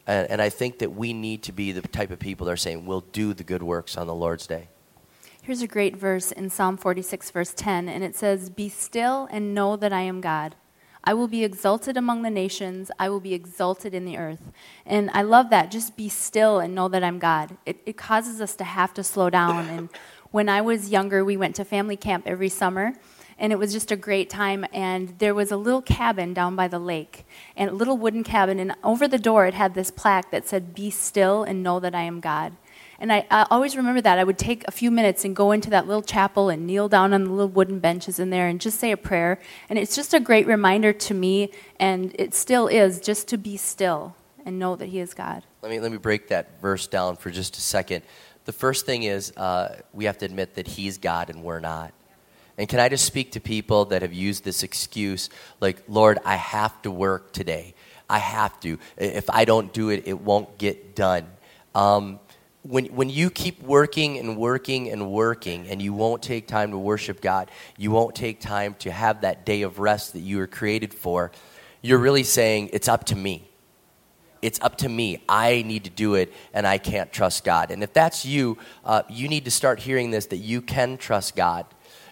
And, 0.06 0.30
and 0.30 0.42
I 0.42 0.50
think 0.50 0.80
that 0.80 0.94
we 0.94 1.12
need 1.12 1.44
to 1.44 1.52
be 1.52 1.72
the 1.72 1.82
type 1.82 2.12
of 2.12 2.20
people 2.20 2.46
that 2.46 2.52
are 2.52 2.58
saying, 2.58 2.86
we'll 2.86 3.02
do 3.02 3.34
the 3.34 3.44
good 3.44 3.64
works 3.64 3.98
on 3.98 4.08
the 4.08 4.16
Lord's 4.16 4.46
day. 4.46 4.70
Here's 5.42 5.62
a 5.62 5.68
great 5.68 5.96
verse 5.96 6.32
in 6.32 6.50
Psalm 6.50 6.76
46, 6.76 7.32
verse 7.32 7.54
10, 7.54 7.88
and 7.88 8.04
it 8.04 8.16
says, 8.16 8.50
Be 8.50 8.68
still 8.68 9.28
and 9.32 9.56
know 9.56 9.78
that 9.78 9.94
I 9.94 10.02
am 10.02 10.20
God. 10.20 10.56
I 11.08 11.14
will 11.14 11.30
be 11.30 11.46
exalted 11.46 11.96
among 11.96 12.24
the 12.24 12.30
nations. 12.30 12.92
I 13.00 13.08
will 13.08 13.22
be 13.22 13.34
exalted 13.34 13.94
in 13.94 14.04
the 14.04 14.18
earth. 14.18 14.52
And 14.86 15.10
I 15.14 15.22
love 15.22 15.50
that. 15.52 15.72
Just 15.72 15.96
be 15.96 16.10
still 16.10 16.60
and 16.60 16.76
know 16.76 16.90
that 16.90 17.02
I'm 17.02 17.18
God. 17.18 17.56
It, 17.66 17.80
it 17.86 17.96
causes 17.96 18.42
us 18.42 18.58
to 18.58 18.66
have 18.66 18.94
to 18.96 19.06
slow 19.06 19.30
down. 19.30 19.70
And 19.70 19.90
when 20.32 20.50
I 20.50 20.60
was 20.60 20.90
younger, 20.90 21.24
we 21.24 21.38
went 21.38 21.56
to 21.56 21.64
family 21.64 21.96
camp 21.96 22.26
every 22.28 22.50
summer. 22.50 22.92
And 23.40 23.54
it 23.54 23.56
was 23.56 23.72
just 23.72 23.90
a 23.90 23.96
great 23.96 24.30
time. 24.30 24.66
And 24.74 25.18
there 25.20 25.34
was 25.34 25.50
a 25.50 25.56
little 25.56 25.82
cabin 25.82 26.34
down 26.34 26.58
by 26.58 26.68
the 26.68 26.80
lake, 26.80 27.26
and 27.56 27.70
a 27.70 27.74
little 27.74 27.98
wooden 27.98 28.26
cabin. 28.26 28.60
And 28.60 28.76
over 28.84 29.08
the 29.08 29.18
door, 29.18 29.46
it 29.46 29.54
had 29.54 29.76
this 29.76 29.90
plaque 29.90 30.30
that 30.32 30.46
said, 30.46 30.76
Be 30.76 30.90
still 30.90 31.44
and 31.44 31.64
know 31.64 31.80
that 31.80 31.96
I 31.96 32.02
am 32.02 32.20
God. 32.20 32.52
And 33.00 33.14
I, 33.14 33.26
I, 33.30 33.46
always 33.52 33.76
remember 33.76 34.02
that. 34.02 34.18
I 34.18 34.24
would 34.24 34.38
take 34.38 34.68
a 34.68 34.72
few 34.72 34.90
minutes 34.90 35.24
and 35.24 35.36
go 35.36 35.52
into 35.52 35.70
that 35.70 35.86
little 35.86 36.02
chapel 36.02 36.50
and 36.50 36.66
kneel 36.66 36.90
down 36.90 37.14
on 37.14 37.26
the 37.26 37.30
little 37.30 37.48
wooden 37.48 37.80
benches 37.80 38.20
in 38.20 38.32
there 38.32 38.48
and 38.48 38.60
just 38.60 38.80
say 38.80 38.92
a 38.92 38.98
prayer. 38.98 39.40
And 39.70 39.78
it's 39.78 39.96
just 39.96 40.14
a 40.14 40.20
great 40.20 40.48
reminder 40.48 40.94
to 40.94 41.14
me, 41.14 41.52
and 41.80 42.16
it 42.18 42.34
still 42.34 42.68
is, 42.68 43.00
just 43.00 43.28
to 43.30 43.38
be 43.38 43.56
still 43.56 44.16
and 44.46 44.58
know 44.58 44.76
that 44.76 44.88
He 44.88 45.00
is 45.00 45.14
God. 45.14 45.44
Let 45.62 45.70
me, 45.70 45.80
let 45.80 45.92
me 45.92 45.98
break 45.98 46.30
that 46.30 46.60
verse 46.62 46.88
down 46.88 47.18
for 47.18 47.30
just 47.30 47.58
a 47.58 47.62
second. 47.62 48.04
The 48.46 48.54
first 48.54 48.86
thing 48.86 49.04
is 49.04 49.36
uh, 49.38 49.82
we 49.94 50.06
have 50.06 50.18
to 50.20 50.26
admit 50.26 50.56
that 50.56 50.68
He's 50.68 50.98
God 50.98 51.30
and 51.30 51.44
we're 51.44 51.60
not. 51.60 51.94
And 52.58 52.68
can 52.68 52.80
I 52.80 52.90
just 52.90 53.06
speak 53.06 53.34
to 53.34 53.40
people 53.40 53.86
that 53.86 54.02
have 54.02 54.14
used 54.14 54.44
this 54.44 54.64
excuse 54.64 55.30
like, 55.60 55.84
Lord, 55.88 56.18
I 56.26 56.36
have 56.36 56.82
to 56.82 56.90
work 56.90 57.32
today. 57.32 57.76
I 58.10 58.18
have 58.20 58.60
to. 58.62 58.80
If 58.98 59.30
I 59.30 59.46
don't 59.46 59.72
do 59.74 59.90
it, 59.90 60.04
it 60.08 60.20
won't 60.20 60.58
get 60.58 60.96
done. 60.96 61.28
Um, 61.76 62.20
when, 62.68 62.86
when 62.88 63.10
you 63.10 63.30
keep 63.30 63.62
working 63.64 64.18
and 64.18 64.38
working 64.38 64.90
and 64.90 65.12
working 65.12 65.68
and 65.68 65.82
you 65.82 65.94
won't 65.94 66.22
take 66.22 66.48
time 66.48 66.72
to 66.72 66.78
worship 66.78 67.22
God, 67.22 67.50
you 67.78 67.92
won't 67.92 68.16
take 68.16 68.40
time 68.42 68.76
to 68.80 68.92
have 68.92 69.22
that 69.22 69.46
day 69.46 69.62
of 69.62 69.80
rest 69.80 70.14
that 70.14 70.20
you 70.20 70.38
were 70.38 70.48
created 70.48 70.94
for, 70.94 71.32
you're 71.82 71.98
really 71.98 72.24
saying, 72.24 72.70
It's 72.74 72.88
up 72.88 73.06
to 73.06 73.16
me. 73.16 73.50
It's 74.42 74.60
up 74.62 74.78
to 74.78 74.90
me. 74.90 75.24
I 75.28 75.64
need 75.64 75.86
to 75.86 75.90
do 75.90 76.16
it 76.16 76.34
and 76.54 76.68
I 76.68 76.78
can't 76.78 77.12
trust 77.12 77.44
God. 77.44 77.72
And 77.72 77.82
if 77.82 77.94
that's 77.94 78.26
you, 78.26 78.58
uh, 78.86 79.04
you 79.10 79.28
need 79.28 79.46
to 79.46 79.52
start 79.52 79.80
hearing 79.80 80.12
this 80.12 80.28
that 80.28 80.38
you 80.38 80.62
can 80.62 80.98
trust 80.98 81.36
God. 81.36 81.66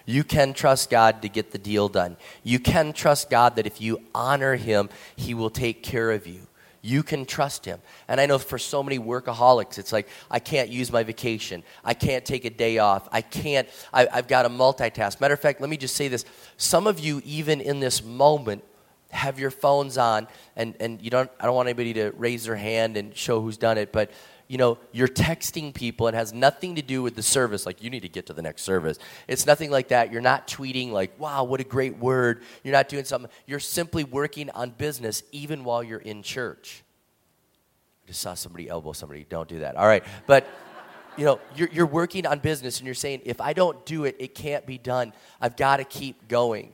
You 0.06 0.24
can 0.24 0.52
trust 0.52 0.90
God 0.90 1.22
to 1.22 1.28
get 1.28 1.50
the 1.50 1.58
deal 1.58 1.88
done. 1.88 2.16
You 2.42 2.58
can 2.58 2.92
trust 2.92 3.28
God 3.28 3.56
that 3.56 3.66
if 3.66 3.80
you 3.80 4.00
honor 4.14 4.56
Him, 4.56 4.88
He 5.16 5.34
will 5.34 5.50
take 5.50 5.82
care 5.82 6.12
of 6.12 6.26
you. 6.26 6.46
You 6.86 7.02
can 7.02 7.26
trust 7.26 7.64
him. 7.64 7.80
And 8.06 8.20
I 8.20 8.26
know 8.26 8.38
for 8.38 8.58
so 8.58 8.82
many 8.82 8.98
workaholics, 8.98 9.76
it's 9.76 9.92
like, 9.92 10.08
I 10.30 10.38
can't 10.38 10.68
use 10.68 10.92
my 10.92 11.02
vacation. 11.02 11.64
I 11.84 11.94
can't 11.94 12.24
take 12.24 12.44
a 12.44 12.50
day 12.50 12.78
off. 12.78 13.08
I 13.10 13.22
can't, 13.22 13.68
I, 13.92 14.06
have 14.12 14.28
got 14.28 14.44
to 14.44 14.48
multitask. 14.48 15.20
Matter 15.20 15.34
of 15.34 15.40
fact, 15.40 15.60
let 15.60 15.68
me 15.68 15.76
just 15.76 15.96
say 15.96 16.06
this. 16.06 16.24
Some 16.56 16.86
of 16.86 17.00
you, 17.00 17.20
even 17.24 17.60
in 17.60 17.80
this 17.80 18.04
moment, 18.04 18.62
have 19.10 19.38
your 19.38 19.50
phones 19.50 19.98
on, 19.98 20.28
and, 20.54 20.76
and 20.78 21.02
you 21.02 21.10
don't, 21.10 21.30
I 21.40 21.46
don't 21.46 21.56
want 21.56 21.68
anybody 21.68 21.94
to 21.94 22.12
raise 22.12 22.44
their 22.44 22.56
hand 22.56 22.96
and 22.96 23.16
show 23.16 23.40
who's 23.40 23.56
done 23.56 23.78
it, 23.78 23.92
but 23.92 24.10
you 24.48 24.58
know, 24.58 24.78
you're 24.92 25.08
texting 25.08 25.74
people 25.74 26.06
and 26.06 26.16
has 26.16 26.32
nothing 26.32 26.76
to 26.76 26.82
do 26.82 27.02
with 27.02 27.16
the 27.16 27.22
service. 27.22 27.66
Like, 27.66 27.82
you 27.82 27.90
need 27.90 28.02
to 28.02 28.08
get 28.08 28.26
to 28.26 28.32
the 28.32 28.42
next 28.42 28.62
service. 28.62 28.98
It's 29.26 29.44
nothing 29.46 29.70
like 29.70 29.88
that. 29.88 30.12
You're 30.12 30.20
not 30.20 30.46
tweeting, 30.46 30.92
like, 30.92 31.18
wow, 31.18 31.44
what 31.44 31.60
a 31.60 31.64
great 31.64 31.98
word. 31.98 32.42
You're 32.62 32.72
not 32.72 32.88
doing 32.88 33.04
something. 33.04 33.30
You're 33.46 33.58
simply 33.58 34.04
working 34.04 34.50
on 34.50 34.70
business 34.70 35.22
even 35.32 35.64
while 35.64 35.82
you're 35.82 35.98
in 35.98 36.22
church. 36.22 36.84
I 38.04 38.06
just 38.06 38.20
saw 38.20 38.34
somebody 38.34 38.68
elbow 38.68 38.92
somebody. 38.92 39.26
Don't 39.28 39.48
do 39.48 39.60
that. 39.60 39.76
All 39.76 39.86
right. 39.86 40.04
But, 40.26 40.46
you 41.16 41.24
know, 41.24 41.40
you're, 41.56 41.68
you're 41.72 41.86
working 41.86 42.24
on 42.26 42.38
business 42.38 42.78
and 42.78 42.86
you're 42.86 42.94
saying, 42.94 43.22
if 43.24 43.40
I 43.40 43.52
don't 43.52 43.84
do 43.84 44.04
it, 44.04 44.14
it 44.20 44.34
can't 44.36 44.64
be 44.64 44.78
done. 44.78 45.12
I've 45.40 45.56
got 45.56 45.78
to 45.78 45.84
keep 45.84 46.28
going. 46.28 46.72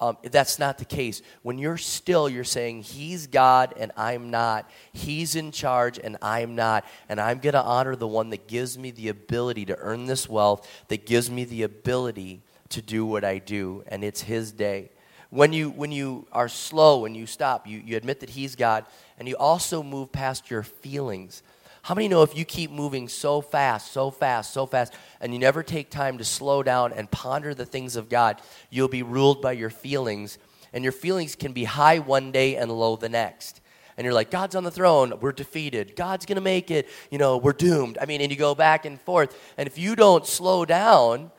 Um, 0.00 0.16
that's 0.22 0.60
not 0.60 0.78
the 0.78 0.84
case. 0.84 1.22
When 1.42 1.58
you're 1.58 1.76
still, 1.76 2.28
you're 2.28 2.44
saying, 2.44 2.82
He's 2.82 3.26
God 3.26 3.74
and 3.76 3.90
I'm 3.96 4.30
not. 4.30 4.70
He's 4.92 5.34
in 5.34 5.50
charge 5.50 5.98
and 5.98 6.16
I'm 6.22 6.54
not. 6.54 6.84
And 7.08 7.20
I'm 7.20 7.38
going 7.38 7.54
to 7.54 7.62
honor 7.62 7.96
the 7.96 8.06
one 8.06 8.30
that 8.30 8.46
gives 8.46 8.78
me 8.78 8.92
the 8.92 9.08
ability 9.08 9.66
to 9.66 9.76
earn 9.78 10.06
this 10.06 10.28
wealth, 10.28 10.70
that 10.88 11.04
gives 11.04 11.30
me 11.30 11.44
the 11.44 11.64
ability 11.64 12.42
to 12.68 12.82
do 12.82 13.04
what 13.04 13.24
I 13.24 13.38
do. 13.38 13.82
And 13.88 14.04
it's 14.04 14.20
His 14.20 14.52
day. 14.52 14.90
When 15.30 15.52
you, 15.52 15.70
when 15.70 15.90
you 15.92 16.26
are 16.32 16.48
slow 16.48 17.04
and 17.04 17.16
you 17.16 17.26
stop, 17.26 17.66
you, 17.66 17.82
you 17.84 17.96
admit 17.96 18.20
that 18.20 18.30
He's 18.30 18.54
God, 18.54 18.86
and 19.18 19.26
you 19.26 19.36
also 19.36 19.82
move 19.82 20.12
past 20.12 20.48
your 20.48 20.62
feelings. 20.62 21.42
How 21.88 21.94
many 21.94 22.06
know 22.06 22.22
if 22.22 22.36
you 22.36 22.44
keep 22.44 22.70
moving 22.70 23.08
so 23.08 23.40
fast, 23.40 23.92
so 23.92 24.10
fast, 24.10 24.52
so 24.52 24.66
fast, 24.66 24.92
and 25.22 25.32
you 25.32 25.38
never 25.38 25.62
take 25.62 25.88
time 25.88 26.18
to 26.18 26.24
slow 26.24 26.62
down 26.62 26.92
and 26.92 27.10
ponder 27.10 27.54
the 27.54 27.64
things 27.64 27.96
of 27.96 28.10
God, 28.10 28.42
you'll 28.68 28.88
be 28.88 29.02
ruled 29.02 29.40
by 29.40 29.52
your 29.52 29.70
feelings. 29.70 30.36
And 30.74 30.84
your 30.84 30.92
feelings 30.92 31.34
can 31.34 31.54
be 31.54 31.64
high 31.64 32.00
one 32.00 32.30
day 32.30 32.56
and 32.56 32.70
low 32.70 32.96
the 32.96 33.08
next. 33.08 33.62
And 33.96 34.04
you're 34.04 34.12
like, 34.12 34.30
God's 34.30 34.54
on 34.54 34.64
the 34.64 34.70
throne, 34.70 35.14
we're 35.20 35.32
defeated. 35.32 35.96
God's 35.96 36.26
to 36.26 36.42
make 36.42 36.70
it, 36.70 36.90
you 37.10 37.16
know, 37.16 37.38
we're 37.38 37.54
doomed. 37.54 37.96
I 37.98 38.04
mean, 38.04 38.20
and 38.20 38.30
you 38.30 38.36
go 38.36 38.54
back 38.54 38.84
and 38.84 39.00
forth. 39.00 39.34
And 39.56 39.66
if 39.66 39.78
you 39.78 39.96
don't 39.96 40.26
slow 40.26 40.66
down, 40.66 41.30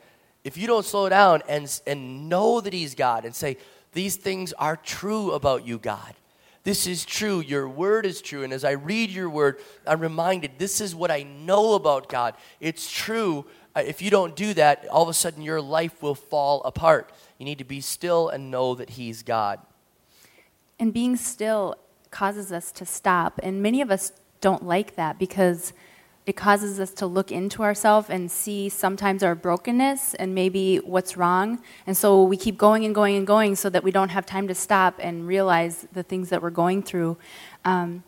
if 0.42 0.56
you 0.56 0.66
don't 0.66 0.84
slow 0.84 1.08
down 1.08 1.44
and, 1.48 1.80
and 1.86 2.28
know 2.28 2.60
that 2.60 2.72
He's 2.72 2.96
God 2.96 3.24
and 3.24 3.36
say, 3.36 3.56
these 3.92 4.16
things 4.16 4.52
are 4.54 4.74
true 4.74 5.30
about 5.30 5.64
you, 5.64 5.78
God, 5.78 6.12
this 6.62 6.86
is 6.86 7.04
true. 7.04 7.40
Your 7.40 7.68
word 7.68 8.04
is 8.04 8.20
true. 8.20 8.42
And 8.42 8.52
as 8.52 8.64
I 8.64 8.72
read 8.72 9.10
your 9.10 9.30
word, 9.30 9.58
I'm 9.86 10.00
reminded 10.00 10.52
this 10.58 10.80
is 10.80 10.94
what 10.94 11.10
I 11.10 11.22
know 11.22 11.74
about 11.74 12.08
God. 12.08 12.34
It's 12.60 12.90
true. 12.90 13.46
Uh, 13.74 13.82
if 13.86 14.02
you 14.02 14.10
don't 14.10 14.36
do 14.36 14.52
that, 14.54 14.86
all 14.88 15.02
of 15.02 15.08
a 15.08 15.14
sudden 15.14 15.42
your 15.42 15.60
life 15.60 16.02
will 16.02 16.14
fall 16.14 16.62
apart. 16.64 17.12
You 17.38 17.46
need 17.46 17.58
to 17.58 17.64
be 17.64 17.80
still 17.80 18.28
and 18.28 18.50
know 18.50 18.74
that 18.74 18.90
He's 18.90 19.22
God. 19.22 19.60
And 20.78 20.92
being 20.92 21.16
still 21.16 21.76
causes 22.10 22.52
us 22.52 22.72
to 22.72 22.84
stop. 22.84 23.40
And 23.42 23.62
many 23.62 23.80
of 23.80 23.90
us 23.90 24.12
don't 24.40 24.64
like 24.64 24.96
that 24.96 25.18
because 25.18 25.72
it 26.26 26.36
causes 26.36 26.78
us 26.78 26.92
to 26.92 27.06
look 27.06 27.32
into 27.32 27.62
ourselves 27.62 28.10
and 28.10 28.30
see 28.30 28.68
sometimes 28.68 29.22
our 29.22 29.34
brokenness 29.34 30.14
and 30.14 30.34
maybe 30.34 30.76
what's 30.78 31.16
wrong. 31.16 31.60
And 31.86 31.96
so 31.96 32.22
we 32.22 32.36
keep 32.36 32.58
going 32.58 32.84
and 32.84 32.94
going 32.94 33.16
and 33.16 33.26
going 33.26 33.56
so 33.56 33.70
that 33.70 33.82
we 33.82 33.90
don't 33.90 34.10
have 34.10 34.26
time 34.26 34.46
to 34.48 34.54
stop 34.54 34.96
and 35.00 35.26
realize 35.26 35.86
the 35.92 36.02
things 36.02 36.28
that 36.28 36.42
we're 36.42 36.50
going 36.50 36.82
through. 36.82 37.16
Um, 37.64 38.04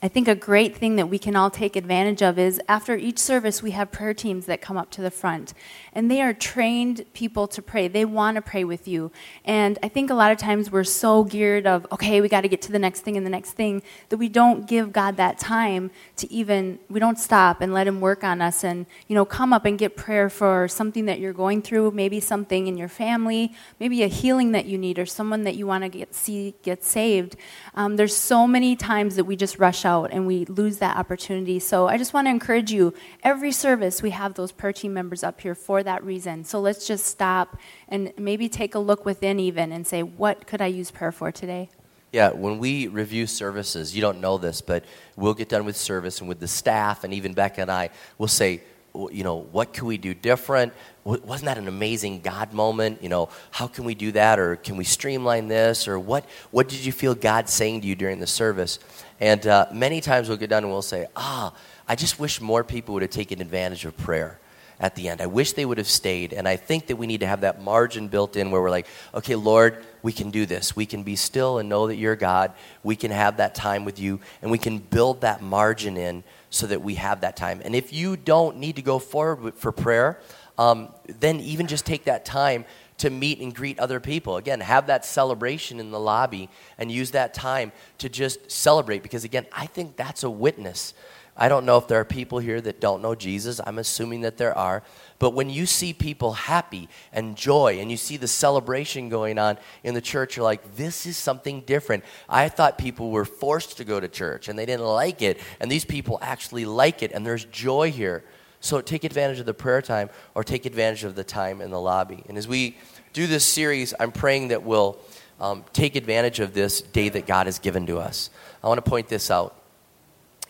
I 0.00 0.06
think 0.06 0.28
a 0.28 0.36
great 0.36 0.76
thing 0.76 0.94
that 0.94 1.08
we 1.08 1.18
can 1.18 1.34
all 1.34 1.50
take 1.50 1.74
advantage 1.74 2.22
of 2.22 2.38
is 2.38 2.60
after 2.68 2.94
each 2.94 3.18
service, 3.18 3.64
we 3.64 3.72
have 3.72 3.90
prayer 3.90 4.14
teams 4.14 4.46
that 4.46 4.60
come 4.60 4.76
up 4.76 4.90
to 4.92 5.02
the 5.02 5.10
front. 5.10 5.54
And 5.92 6.08
they 6.08 6.22
are 6.22 6.32
trained 6.32 7.04
people 7.14 7.48
to 7.48 7.60
pray. 7.60 7.88
They 7.88 8.04
want 8.04 8.36
to 8.36 8.42
pray 8.42 8.62
with 8.62 8.86
you. 8.86 9.10
And 9.44 9.76
I 9.82 9.88
think 9.88 10.08
a 10.08 10.14
lot 10.14 10.30
of 10.30 10.38
times 10.38 10.70
we're 10.70 10.84
so 10.84 11.24
geared 11.24 11.66
of, 11.66 11.84
okay, 11.90 12.20
we 12.20 12.28
got 12.28 12.42
to 12.42 12.48
get 12.48 12.62
to 12.62 12.72
the 12.72 12.78
next 12.78 13.00
thing 13.00 13.16
and 13.16 13.26
the 13.26 13.30
next 13.30 13.52
thing, 13.52 13.82
that 14.10 14.18
we 14.18 14.28
don't 14.28 14.68
give 14.68 14.92
God 14.92 15.16
that 15.16 15.36
time 15.36 15.90
to 16.18 16.32
even, 16.32 16.78
we 16.88 17.00
don't 17.00 17.18
stop 17.18 17.60
and 17.60 17.74
let 17.74 17.88
Him 17.88 18.00
work 18.00 18.22
on 18.22 18.40
us 18.40 18.62
and, 18.62 18.86
you 19.08 19.16
know, 19.16 19.24
come 19.24 19.52
up 19.52 19.64
and 19.64 19.80
get 19.80 19.96
prayer 19.96 20.30
for 20.30 20.68
something 20.68 21.06
that 21.06 21.18
you're 21.18 21.32
going 21.32 21.60
through, 21.60 21.90
maybe 21.90 22.20
something 22.20 22.68
in 22.68 22.76
your 22.76 22.88
family, 22.88 23.52
maybe 23.80 24.04
a 24.04 24.08
healing 24.08 24.52
that 24.52 24.66
you 24.66 24.78
need 24.78 24.96
or 24.96 25.06
someone 25.06 25.42
that 25.42 25.56
you 25.56 25.66
want 25.66 25.82
to 25.82 25.88
get, 25.88 26.14
see 26.14 26.54
get 26.62 26.84
saved. 26.84 27.34
Um, 27.74 27.96
there's 27.96 28.14
so 28.14 28.46
many 28.46 28.76
times 28.76 29.16
that 29.16 29.24
we 29.24 29.34
just 29.34 29.58
rush 29.58 29.77
out 29.84 30.10
and 30.12 30.26
we 30.26 30.44
lose 30.46 30.78
that 30.78 30.96
opportunity. 30.96 31.58
So 31.58 31.86
I 31.88 31.98
just 31.98 32.12
want 32.12 32.26
to 32.26 32.30
encourage 32.30 32.70
you. 32.70 32.94
Every 33.22 33.52
service, 33.52 34.02
we 34.02 34.10
have 34.10 34.34
those 34.34 34.52
prayer 34.52 34.72
team 34.72 34.94
members 34.94 35.22
up 35.22 35.40
here 35.40 35.54
for 35.54 35.82
that 35.82 36.04
reason. 36.04 36.44
So 36.44 36.60
let's 36.60 36.86
just 36.86 37.06
stop 37.06 37.56
and 37.88 38.12
maybe 38.16 38.48
take 38.48 38.74
a 38.74 38.78
look 38.78 39.04
within 39.04 39.40
even 39.40 39.72
and 39.72 39.86
say, 39.86 40.02
what 40.02 40.46
could 40.46 40.60
I 40.60 40.66
use 40.66 40.90
prayer 40.90 41.12
for 41.12 41.32
today? 41.32 41.70
Yeah, 42.12 42.30
when 42.30 42.58
we 42.58 42.86
review 42.86 43.26
services, 43.26 43.94
you 43.94 44.00
don't 44.00 44.20
know 44.20 44.38
this, 44.38 44.62
but 44.62 44.84
we'll 45.16 45.34
get 45.34 45.50
done 45.50 45.66
with 45.66 45.76
service 45.76 46.20
and 46.20 46.28
with 46.28 46.40
the 46.40 46.48
staff, 46.48 47.04
and 47.04 47.12
even 47.12 47.34
Becca 47.34 47.60
and 47.60 47.70
I 47.70 47.90
will 48.16 48.28
say, 48.28 48.62
you 48.94 49.24
know, 49.24 49.36
what 49.36 49.72
can 49.72 49.86
we 49.86 49.98
do 49.98 50.14
different? 50.14 50.72
Wasn't 51.04 51.46
that 51.46 51.58
an 51.58 51.68
amazing 51.68 52.20
God 52.20 52.52
moment? 52.52 53.02
You 53.02 53.08
know, 53.08 53.28
how 53.50 53.66
can 53.66 53.84
we 53.84 53.94
do 53.94 54.12
that? 54.12 54.38
Or 54.38 54.56
can 54.56 54.76
we 54.76 54.84
streamline 54.84 55.48
this? 55.48 55.88
Or 55.88 55.98
what, 55.98 56.24
what 56.50 56.68
did 56.68 56.84
you 56.84 56.92
feel 56.92 57.14
God 57.14 57.48
saying 57.48 57.82
to 57.82 57.86
you 57.86 57.94
during 57.94 58.20
the 58.20 58.26
service? 58.26 58.78
And 59.20 59.46
uh, 59.46 59.66
many 59.72 60.00
times 60.00 60.28
we'll 60.28 60.38
get 60.38 60.50
done 60.50 60.64
and 60.64 60.72
we'll 60.72 60.82
say, 60.82 61.06
ah, 61.16 61.54
I 61.88 61.94
just 61.94 62.18
wish 62.18 62.40
more 62.40 62.64
people 62.64 62.94
would 62.94 63.02
have 63.02 63.10
taken 63.10 63.40
advantage 63.40 63.84
of 63.84 63.96
prayer 63.96 64.38
at 64.80 64.94
the 64.94 65.08
end. 65.08 65.20
I 65.20 65.26
wish 65.26 65.52
they 65.52 65.64
would 65.64 65.78
have 65.78 65.88
stayed. 65.88 66.32
And 66.32 66.46
I 66.46 66.56
think 66.56 66.86
that 66.86 66.96
we 66.96 67.06
need 67.06 67.20
to 67.20 67.26
have 67.26 67.40
that 67.40 67.62
margin 67.62 68.08
built 68.08 68.36
in 68.36 68.50
where 68.50 68.62
we're 68.62 68.70
like, 68.70 68.86
okay, 69.14 69.34
Lord, 69.34 69.84
we 70.02 70.12
can 70.12 70.30
do 70.30 70.46
this. 70.46 70.76
We 70.76 70.86
can 70.86 71.02
be 71.02 71.16
still 71.16 71.58
and 71.58 71.68
know 71.68 71.88
that 71.88 71.96
you're 71.96 72.16
God. 72.16 72.52
We 72.82 72.94
can 72.94 73.10
have 73.10 73.38
that 73.38 73.54
time 73.54 73.84
with 73.84 73.98
you, 73.98 74.20
and 74.40 74.50
we 74.50 74.58
can 74.58 74.78
build 74.78 75.22
that 75.22 75.42
margin 75.42 75.96
in 75.96 76.22
so 76.50 76.66
that 76.66 76.82
we 76.82 76.94
have 76.94 77.20
that 77.20 77.36
time. 77.36 77.60
And 77.64 77.74
if 77.74 77.92
you 77.92 78.16
don't 78.16 78.56
need 78.58 78.76
to 78.76 78.82
go 78.82 78.98
forward 78.98 79.54
for 79.54 79.72
prayer, 79.72 80.20
um, 80.56 80.88
then 81.06 81.40
even 81.40 81.66
just 81.66 81.86
take 81.86 82.04
that 82.04 82.24
time 82.24 82.64
to 82.98 83.10
meet 83.10 83.40
and 83.40 83.54
greet 83.54 83.78
other 83.78 84.00
people. 84.00 84.36
Again, 84.36 84.60
have 84.60 84.88
that 84.88 85.04
celebration 85.04 85.78
in 85.78 85.90
the 85.90 86.00
lobby 86.00 86.50
and 86.78 86.90
use 86.90 87.12
that 87.12 87.32
time 87.32 87.72
to 87.98 88.08
just 88.08 88.50
celebrate 88.50 89.02
because, 89.02 89.24
again, 89.24 89.46
I 89.52 89.66
think 89.66 89.96
that's 89.96 90.24
a 90.24 90.30
witness. 90.30 90.94
I 91.36 91.48
don't 91.48 91.64
know 91.64 91.78
if 91.78 91.86
there 91.86 92.00
are 92.00 92.04
people 92.04 92.40
here 92.40 92.60
that 92.60 92.80
don't 92.80 93.00
know 93.00 93.14
Jesus. 93.14 93.60
I'm 93.64 93.78
assuming 93.78 94.22
that 94.22 94.36
there 94.36 94.56
are. 94.58 94.82
But 95.18 95.30
when 95.30 95.50
you 95.50 95.66
see 95.66 95.92
people 95.92 96.32
happy 96.32 96.88
and 97.12 97.36
joy 97.36 97.78
and 97.80 97.90
you 97.90 97.96
see 97.96 98.16
the 98.16 98.28
celebration 98.28 99.08
going 99.08 99.36
on 99.38 99.58
in 99.82 99.94
the 99.94 100.00
church, 100.00 100.36
you're 100.36 100.44
like, 100.44 100.76
this 100.76 101.06
is 101.06 101.16
something 101.16 101.62
different. 101.62 102.04
I 102.28 102.48
thought 102.48 102.78
people 102.78 103.10
were 103.10 103.24
forced 103.24 103.78
to 103.78 103.84
go 103.84 103.98
to 103.98 104.06
church 104.06 104.48
and 104.48 104.56
they 104.56 104.66
didn't 104.66 104.86
like 104.86 105.20
it. 105.20 105.40
And 105.58 105.70
these 105.70 105.84
people 105.84 106.18
actually 106.22 106.66
like 106.66 107.02
it 107.02 107.10
and 107.12 107.26
there's 107.26 107.44
joy 107.46 107.90
here. 107.90 108.22
So 108.60 108.80
take 108.80 109.02
advantage 109.02 109.40
of 109.40 109.46
the 109.46 109.54
prayer 109.54 109.82
time 109.82 110.08
or 110.34 110.44
take 110.44 110.66
advantage 110.66 111.02
of 111.02 111.16
the 111.16 111.24
time 111.24 111.60
in 111.60 111.70
the 111.70 111.80
lobby. 111.80 112.22
And 112.28 112.38
as 112.38 112.46
we 112.46 112.76
do 113.12 113.26
this 113.26 113.44
series, 113.44 113.94
I'm 113.98 114.12
praying 114.12 114.48
that 114.48 114.62
we'll 114.62 114.98
um, 115.40 115.64
take 115.72 115.96
advantage 115.96 116.38
of 116.38 116.54
this 116.54 116.80
day 116.80 117.08
that 117.08 117.26
God 117.26 117.46
has 117.46 117.58
given 117.58 117.86
to 117.86 117.98
us. 117.98 118.30
I 118.62 118.68
want 118.68 118.84
to 118.84 118.88
point 118.88 119.08
this 119.08 119.30
out. 119.30 119.56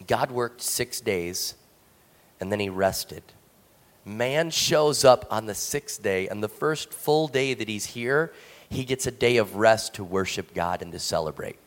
God 0.06 0.30
worked 0.30 0.60
six 0.60 1.00
days 1.00 1.54
and 2.40 2.52
then 2.52 2.60
he 2.60 2.68
rested. 2.68 3.22
Man 4.08 4.50
shows 4.50 5.04
up 5.04 5.26
on 5.30 5.44
the 5.44 5.54
sixth 5.54 6.02
day, 6.02 6.28
and 6.28 6.42
the 6.42 6.48
first 6.48 6.94
full 6.94 7.28
day 7.28 7.52
that 7.52 7.68
he's 7.68 7.84
here, 7.84 8.32
he 8.70 8.84
gets 8.84 9.06
a 9.06 9.10
day 9.10 9.36
of 9.36 9.56
rest 9.56 9.94
to 9.94 10.04
worship 10.04 10.54
God 10.54 10.80
and 10.80 10.90
to 10.92 10.98
celebrate. 10.98 11.58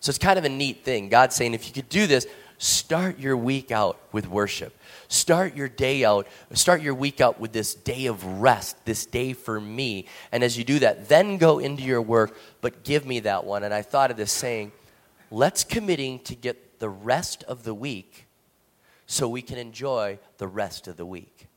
So 0.00 0.08
it's 0.08 0.18
kind 0.18 0.38
of 0.38 0.46
a 0.46 0.48
neat 0.48 0.84
thing. 0.84 1.10
God's 1.10 1.36
saying, 1.36 1.52
if 1.52 1.66
you 1.66 1.74
could 1.74 1.90
do 1.90 2.06
this, 2.06 2.26
start 2.56 3.18
your 3.18 3.36
week 3.36 3.70
out 3.70 4.00
with 4.10 4.26
worship. 4.26 4.74
Start 5.08 5.54
your 5.54 5.68
day 5.68 6.02
out, 6.02 6.26
start 6.54 6.80
your 6.80 6.94
week 6.94 7.20
out 7.20 7.38
with 7.38 7.52
this 7.52 7.74
day 7.74 8.06
of 8.06 8.24
rest, 8.24 8.82
this 8.86 9.04
day 9.04 9.34
for 9.34 9.60
me. 9.60 10.06
And 10.32 10.42
as 10.42 10.56
you 10.56 10.64
do 10.64 10.78
that, 10.78 11.10
then 11.10 11.36
go 11.36 11.58
into 11.58 11.82
your 11.82 12.00
work, 12.00 12.34
but 12.62 12.84
give 12.84 13.04
me 13.04 13.20
that 13.20 13.44
one. 13.44 13.64
And 13.64 13.74
I 13.74 13.82
thought 13.82 14.10
of 14.10 14.16
this 14.16 14.32
saying, 14.32 14.72
let's 15.30 15.62
committing 15.62 16.20
to 16.20 16.34
get 16.34 16.80
the 16.80 16.88
rest 16.88 17.44
of 17.44 17.64
the 17.64 17.74
week 17.74 18.26
so 19.06 19.28
we 19.28 19.42
can 19.42 19.58
enjoy 19.58 20.18
the 20.38 20.48
rest 20.48 20.88
of 20.88 20.96
the 20.96 21.04
week. 21.04 21.48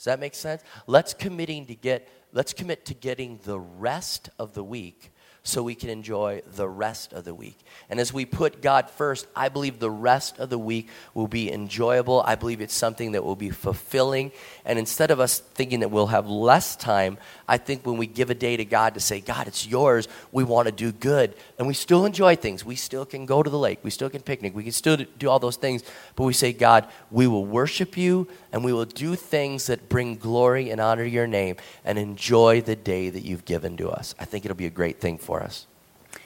Does 0.00 0.06
that 0.06 0.18
make 0.18 0.34
sense? 0.34 0.62
Let's 0.86 1.12
committing 1.12 1.66
to 1.66 1.74
get 1.74 2.08
let's 2.32 2.54
commit 2.54 2.86
to 2.86 2.94
getting 2.94 3.38
the 3.44 3.60
rest 3.60 4.30
of 4.38 4.54
the 4.54 4.64
week 4.64 5.12
so 5.42 5.62
we 5.62 5.74
can 5.74 5.88
enjoy 5.88 6.42
the 6.54 6.68
rest 6.68 7.12
of 7.12 7.24
the 7.24 7.34
week. 7.34 7.58
And 7.88 7.98
as 7.98 8.12
we 8.12 8.24
put 8.24 8.60
God 8.60 8.90
first, 8.90 9.26
I 9.34 9.48
believe 9.48 9.78
the 9.78 9.90
rest 9.90 10.38
of 10.38 10.50
the 10.50 10.58
week 10.58 10.88
will 11.14 11.26
be 11.26 11.50
enjoyable. 11.50 12.22
I 12.24 12.34
believe 12.34 12.60
it's 12.60 12.74
something 12.74 13.12
that 13.12 13.24
will 13.24 13.36
be 13.36 13.50
fulfilling. 13.50 14.32
And 14.64 14.78
instead 14.78 15.10
of 15.10 15.18
us 15.18 15.38
thinking 15.38 15.80
that 15.80 15.90
we'll 15.90 16.08
have 16.08 16.28
less 16.28 16.76
time, 16.76 17.18
I 17.48 17.56
think 17.56 17.86
when 17.86 17.96
we 17.96 18.06
give 18.06 18.30
a 18.30 18.34
day 18.34 18.56
to 18.56 18.64
God 18.64 18.94
to 18.94 19.00
say, 19.00 19.20
God, 19.20 19.48
it's 19.48 19.66
yours, 19.66 20.08
we 20.30 20.44
want 20.44 20.66
to 20.66 20.72
do 20.72 20.92
good. 20.92 21.34
And 21.58 21.66
we 21.66 21.74
still 21.74 22.04
enjoy 22.04 22.36
things. 22.36 22.64
We 22.64 22.76
still 22.76 23.06
can 23.06 23.26
go 23.26 23.42
to 23.42 23.50
the 23.50 23.58
lake. 23.58 23.80
We 23.82 23.90
still 23.90 24.10
can 24.10 24.22
picnic. 24.22 24.54
We 24.54 24.64
can 24.64 24.72
still 24.72 24.98
do 25.18 25.28
all 25.28 25.38
those 25.38 25.56
things. 25.56 25.82
But 26.16 26.24
we 26.24 26.32
say, 26.32 26.52
God, 26.52 26.86
we 27.10 27.26
will 27.26 27.46
worship 27.46 27.96
you 27.96 28.28
and 28.52 28.62
we 28.62 28.72
will 28.72 28.84
do 28.84 29.16
things 29.16 29.66
that 29.66 29.88
bring 29.88 30.16
glory 30.16 30.70
and 30.70 30.80
honor 30.80 31.04
to 31.04 31.10
your 31.10 31.26
name 31.26 31.56
and 31.84 31.98
enjoy 31.98 32.60
the 32.60 32.76
day 32.76 33.08
that 33.08 33.24
you've 33.24 33.44
given 33.44 33.76
to 33.78 33.90
us. 33.90 34.14
I 34.18 34.26
think 34.26 34.44
it'll 34.44 34.56
be 34.56 34.66
a 34.66 34.70
great 34.70 35.00
thing 35.00 35.18
for 35.30 35.44
us. 35.44 35.68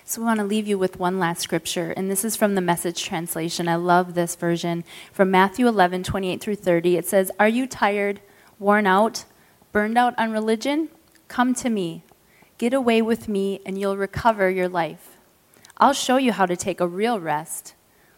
So 0.07 0.23
we 0.23 0.25
want 0.25 0.41
to 0.41 0.47
leave 0.47 0.67
you 0.67 0.79
with 0.79 0.99
one 0.99 1.19
last 1.19 1.43
scripture, 1.43 1.91
and 1.91 2.11
this 2.11 2.25
is 2.25 2.37
from 2.37 2.55
the 2.55 2.63
message 2.63 3.05
translation. 3.05 3.69
I 3.69 3.75
love 3.75 4.15
this 4.15 4.35
version 4.35 4.83
from 5.13 5.31
Matthew 5.31 5.69
11, 5.69 6.05
28 6.05 6.41
through 6.41 6.57
30. 6.57 6.97
It 6.97 7.07
says, 7.07 7.31
Are 7.39 7.49
you 7.49 7.67
tired, 7.67 8.23
worn 8.59 8.87
out, 8.87 9.27
burned 9.73 9.99
out 9.99 10.15
on 10.17 10.33
religion? 10.33 10.89
Come 11.29 11.53
to 11.57 11.69
me. 11.69 12.03
Get 12.57 12.73
away 12.73 13.03
with 13.03 13.29
me, 13.29 13.61
and 13.67 13.79
you'll 13.79 13.99
recover 13.99 14.49
your 14.49 14.71
life. 14.71 15.19
I'll 15.77 15.93
show 15.93 16.17
you 16.17 16.33
how 16.33 16.47
to 16.47 16.57
take 16.57 16.81
a 16.81 16.89
real 16.89 17.21
rest. 17.21 17.75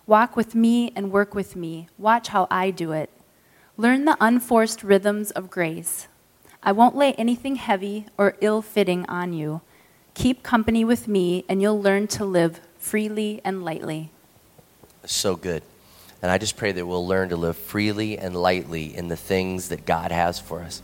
Walk 0.07 0.37
with 0.37 0.55
me 0.55 0.93
and 0.95 1.11
work 1.11 1.35
with 1.35 1.57
me. 1.57 1.89
Watch 1.99 2.29
how 2.29 2.47
I 2.49 2.71
do 2.71 2.93
it. 2.93 3.11
Learn 3.77 4.05
the 4.05 4.17
unforced 4.21 4.85
rhythms 4.85 5.33
of 5.33 5.51
grace. 5.51 6.07
I 6.63 6.71
won't 6.71 6.95
lay 6.95 7.13
anything 7.15 7.57
heavy 7.57 8.07
or 8.17 8.37
ill 8.41 8.63
fitting 8.63 9.05
on 9.07 9.33
you. 9.33 9.63
Keep 10.17 10.43
company 10.43 10.83
with 10.83 11.09
me, 11.09 11.45
and 11.47 11.61
you'll 11.61 11.81
learn 11.81 12.07
to 12.07 12.25
live 12.25 12.63
freely 12.79 13.39
and 13.45 13.63
lightly. 13.63 14.09
So 15.05 15.37
good. 15.37 15.63
And 16.23 16.31
I 16.31 16.39
just 16.39 16.57
pray 16.57 16.73
that 16.73 16.87
we'll 16.87 17.07
learn 17.07 17.29
to 17.29 17.37
live 17.37 17.55
freely 17.55 18.17
and 18.17 18.35
lightly 18.35 18.97
in 18.97 19.09
the 19.09 19.17
things 19.17 19.69
that 19.69 19.85
God 19.85 20.11
has 20.11 20.41
for 20.41 20.63
us. 20.63 20.81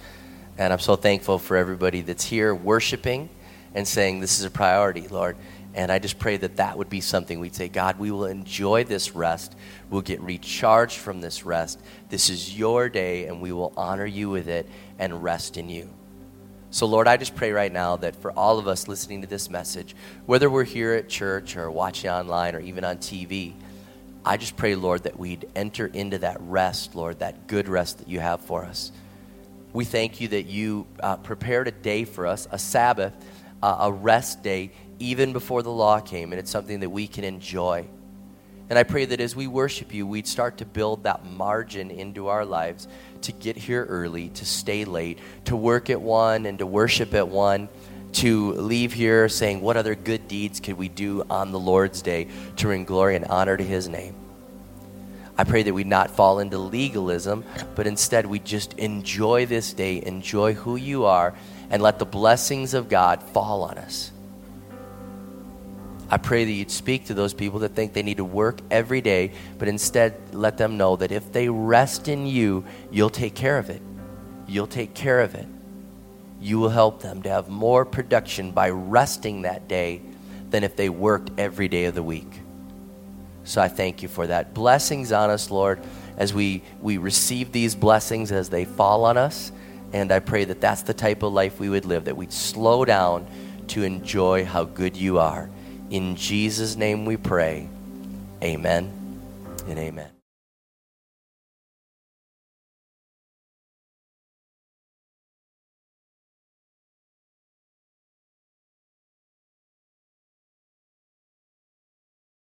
And 0.58 0.70
I'm 0.70 0.78
so 0.78 0.96
thankful 0.96 1.38
for 1.38 1.56
everybody 1.56 2.02
that's 2.02 2.26
here 2.26 2.54
worshiping 2.54 3.30
and 3.74 3.88
saying, 3.88 4.20
This 4.20 4.38
is 4.38 4.44
a 4.44 4.50
priority, 4.50 5.08
Lord. 5.08 5.38
And 5.72 5.90
I 5.90 5.98
just 5.98 6.18
pray 6.18 6.36
that 6.36 6.56
that 6.56 6.76
would 6.76 6.90
be 6.90 7.00
something 7.00 7.40
we'd 7.40 7.54
say, 7.54 7.68
God, 7.68 7.98
we 7.98 8.10
will 8.10 8.26
enjoy 8.26 8.84
this 8.84 9.14
rest. 9.14 9.56
We'll 9.88 10.02
get 10.02 10.20
recharged 10.20 10.98
from 10.98 11.22
this 11.22 11.42
rest. 11.42 11.80
This 12.10 12.28
is 12.28 12.58
your 12.58 12.90
day, 12.90 13.28
and 13.28 13.40
we 13.40 13.52
will 13.52 13.72
honor 13.78 14.04
you 14.04 14.28
with 14.28 14.48
it 14.48 14.68
and 14.98 15.22
rest 15.22 15.56
in 15.56 15.70
you. 15.70 15.88
So, 16.72 16.86
Lord, 16.86 17.06
I 17.06 17.18
just 17.18 17.36
pray 17.36 17.52
right 17.52 17.70
now 17.70 17.96
that 17.96 18.16
for 18.16 18.32
all 18.32 18.58
of 18.58 18.66
us 18.66 18.88
listening 18.88 19.20
to 19.20 19.26
this 19.26 19.50
message, 19.50 19.94
whether 20.24 20.48
we're 20.48 20.64
here 20.64 20.94
at 20.94 21.06
church 21.06 21.54
or 21.54 21.70
watching 21.70 22.08
online 22.08 22.54
or 22.54 22.60
even 22.60 22.82
on 22.82 22.96
TV, 22.96 23.52
I 24.24 24.38
just 24.38 24.56
pray, 24.56 24.74
Lord, 24.74 25.02
that 25.02 25.18
we'd 25.18 25.46
enter 25.54 25.86
into 25.88 26.16
that 26.18 26.38
rest, 26.40 26.94
Lord, 26.94 27.18
that 27.18 27.46
good 27.46 27.68
rest 27.68 27.98
that 27.98 28.08
you 28.08 28.20
have 28.20 28.40
for 28.40 28.64
us. 28.64 28.90
We 29.74 29.84
thank 29.84 30.18
you 30.22 30.28
that 30.28 30.44
you 30.44 30.86
uh, 31.00 31.16
prepared 31.18 31.68
a 31.68 31.72
day 31.72 32.06
for 32.06 32.26
us, 32.26 32.48
a 32.50 32.58
Sabbath, 32.58 33.12
uh, 33.62 33.76
a 33.80 33.92
rest 33.92 34.42
day, 34.42 34.70
even 34.98 35.34
before 35.34 35.62
the 35.62 35.70
law 35.70 36.00
came, 36.00 36.32
and 36.32 36.40
it's 36.40 36.50
something 36.50 36.80
that 36.80 36.88
we 36.88 37.06
can 37.06 37.24
enjoy. 37.24 37.86
And 38.70 38.78
I 38.78 38.84
pray 38.84 39.04
that 39.04 39.20
as 39.20 39.36
we 39.36 39.46
worship 39.46 39.92
you, 39.92 40.06
we'd 40.06 40.26
start 40.26 40.56
to 40.56 40.64
build 40.64 41.02
that 41.02 41.26
margin 41.26 41.90
into 41.90 42.28
our 42.28 42.46
lives 42.46 42.88
to 43.22 43.32
get 43.32 43.56
here 43.56 43.84
early, 43.84 44.28
to 44.30 44.44
stay 44.44 44.84
late, 44.84 45.18
to 45.46 45.56
work 45.56 45.90
at 45.90 46.00
one 46.00 46.46
and 46.46 46.58
to 46.58 46.66
worship 46.66 47.14
at 47.14 47.28
one, 47.28 47.68
to 48.12 48.52
leave 48.52 48.92
here 48.92 49.28
saying, 49.28 49.60
What 49.60 49.76
other 49.76 49.94
good 49.94 50.28
deeds 50.28 50.60
could 50.60 50.76
we 50.76 50.88
do 50.88 51.24
on 51.30 51.50
the 51.50 51.58
Lord's 51.58 52.02
day 52.02 52.28
to 52.56 52.66
bring 52.66 52.84
glory 52.84 53.16
and 53.16 53.24
honor 53.26 53.56
to 53.56 53.64
his 53.64 53.88
name? 53.88 54.14
I 55.36 55.44
pray 55.44 55.62
that 55.62 55.72
we 55.72 55.84
not 55.84 56.10
fall 56.10 56.40
into 56.40 56.58
legalism, 56.58 57.44
but 57.74 57.86
instead 57.86 58.26
we 58.26 58.38
just 58.38 58.74
enjoy 58.74 59.46
this 59.46 59.72
day, 59.72 60.02
enjoy 60.04 60.52
who 60.52 60.76
you 60.76 61.06
are, 61.06 61.34
and 61.70 61.82
let 61.82 61.98
the 61.98 62.04
blessings 62.04 62.74
of 62.74 62.90
God 62.90 63.22
fall 63.22 63.62
on 63.62 63.78
us. 63.78 64.11
I 66.12 66.18
pray 66.18 66.44
that 66.44 66.52
you'd 66.52 66.70
speak 66.70 67.06
to 67.06 67.14
those 67.14 67.32
people 67.32 67.60
that 67.60 67.70
think 67.70 67.94
they 67.94 68.02
need 68.02 68.18
to 68.18 68.24
work 68.24 68.60
every 68.70 69.00
day, 69.00 69.32
but 69.58 69.66
instead 69.66 70.14
let 70.34 70.58
them 70.58 70.76
know 70.76 70.94
that 70.96 71.10
if 71.10 71.32
they 71.32 71.48
rest 71.48 72.06
in 72.06 72.26
you, 72.26 72.66
you'll 72.90 73.08
take 73.08 73.34
care 73.34 73.56
of 73.56 73.70
it. 73.70 73.80
You'll 74.46 74.66
take 74.66 74.92
care 74.92 75.20
of 75.20 75.34
it. 75.34 75.46
You 76.38 76.58
will 76.58 76.68
help 76.68 77.00
them 77.00 77.22
to 77.22 77.30
have 77.30 77.48
more 77.48 77.86
production 77.86 78.50
by 78.50 78.68
resting 78.68 79.42
that 79.42 79.68
day 79.68 80.02
than 80.50 80.64
if 80.64 80.76
they 80.76 80.90
worked 80.90 81.30
every 81.38 81.66
day 81.66 81.86
of 81.86 81.94
the 81.94 82.02
week. 82.02 82.40
So 83.44 83.62
I 83.62 83.68
thank 83.68 84.02
you 84.02 84.08
for 84.08 84.26
that. 84.26 84.52
Blessings 84.52 85.12
on 85.12 85.30
us, 85.30 85.50
Lord, 85.50 85.80
as 86.18 86.34
we, 86.34 86.60
we 86.82 86.98
receive 86.98 87.52
these 87.52 87.74
blessings 87.74 88.32
as 88.32 88.50
they 88.50 88.66
fall 88.66 89.06
on 89.06 89.16
us. 89.16 89.50
And 89.94 90.12
I 90.12 90.18
pray 90.18 90.44
that 90.44 90.60
that's 90.60 90.82
the 90.82 90.92
type 90.92 91.22
of 91.22 91.32
life 91.32 91.58
we 91.58 91.70
would 91.70 91.86
live, 91.86 92.04
that 92.04 92.18
we'd 92.18 92.34
slow 92.34 92.84
down 92.84 93.26
to 93.68 93.82
enjoy 93.82 94.44
how 94.44 94.64
good 94.64 94.94
you 94.94 95.18
are. 95.18 95.48
In 95.92 96.16
Jesus' 96.16 96.74
name 96.74 97.04
we 97.04 97.18
pray. 97.18 97.68
Amen 98.42 98.90
and 99.68 99.78
amen. 99.78 100.11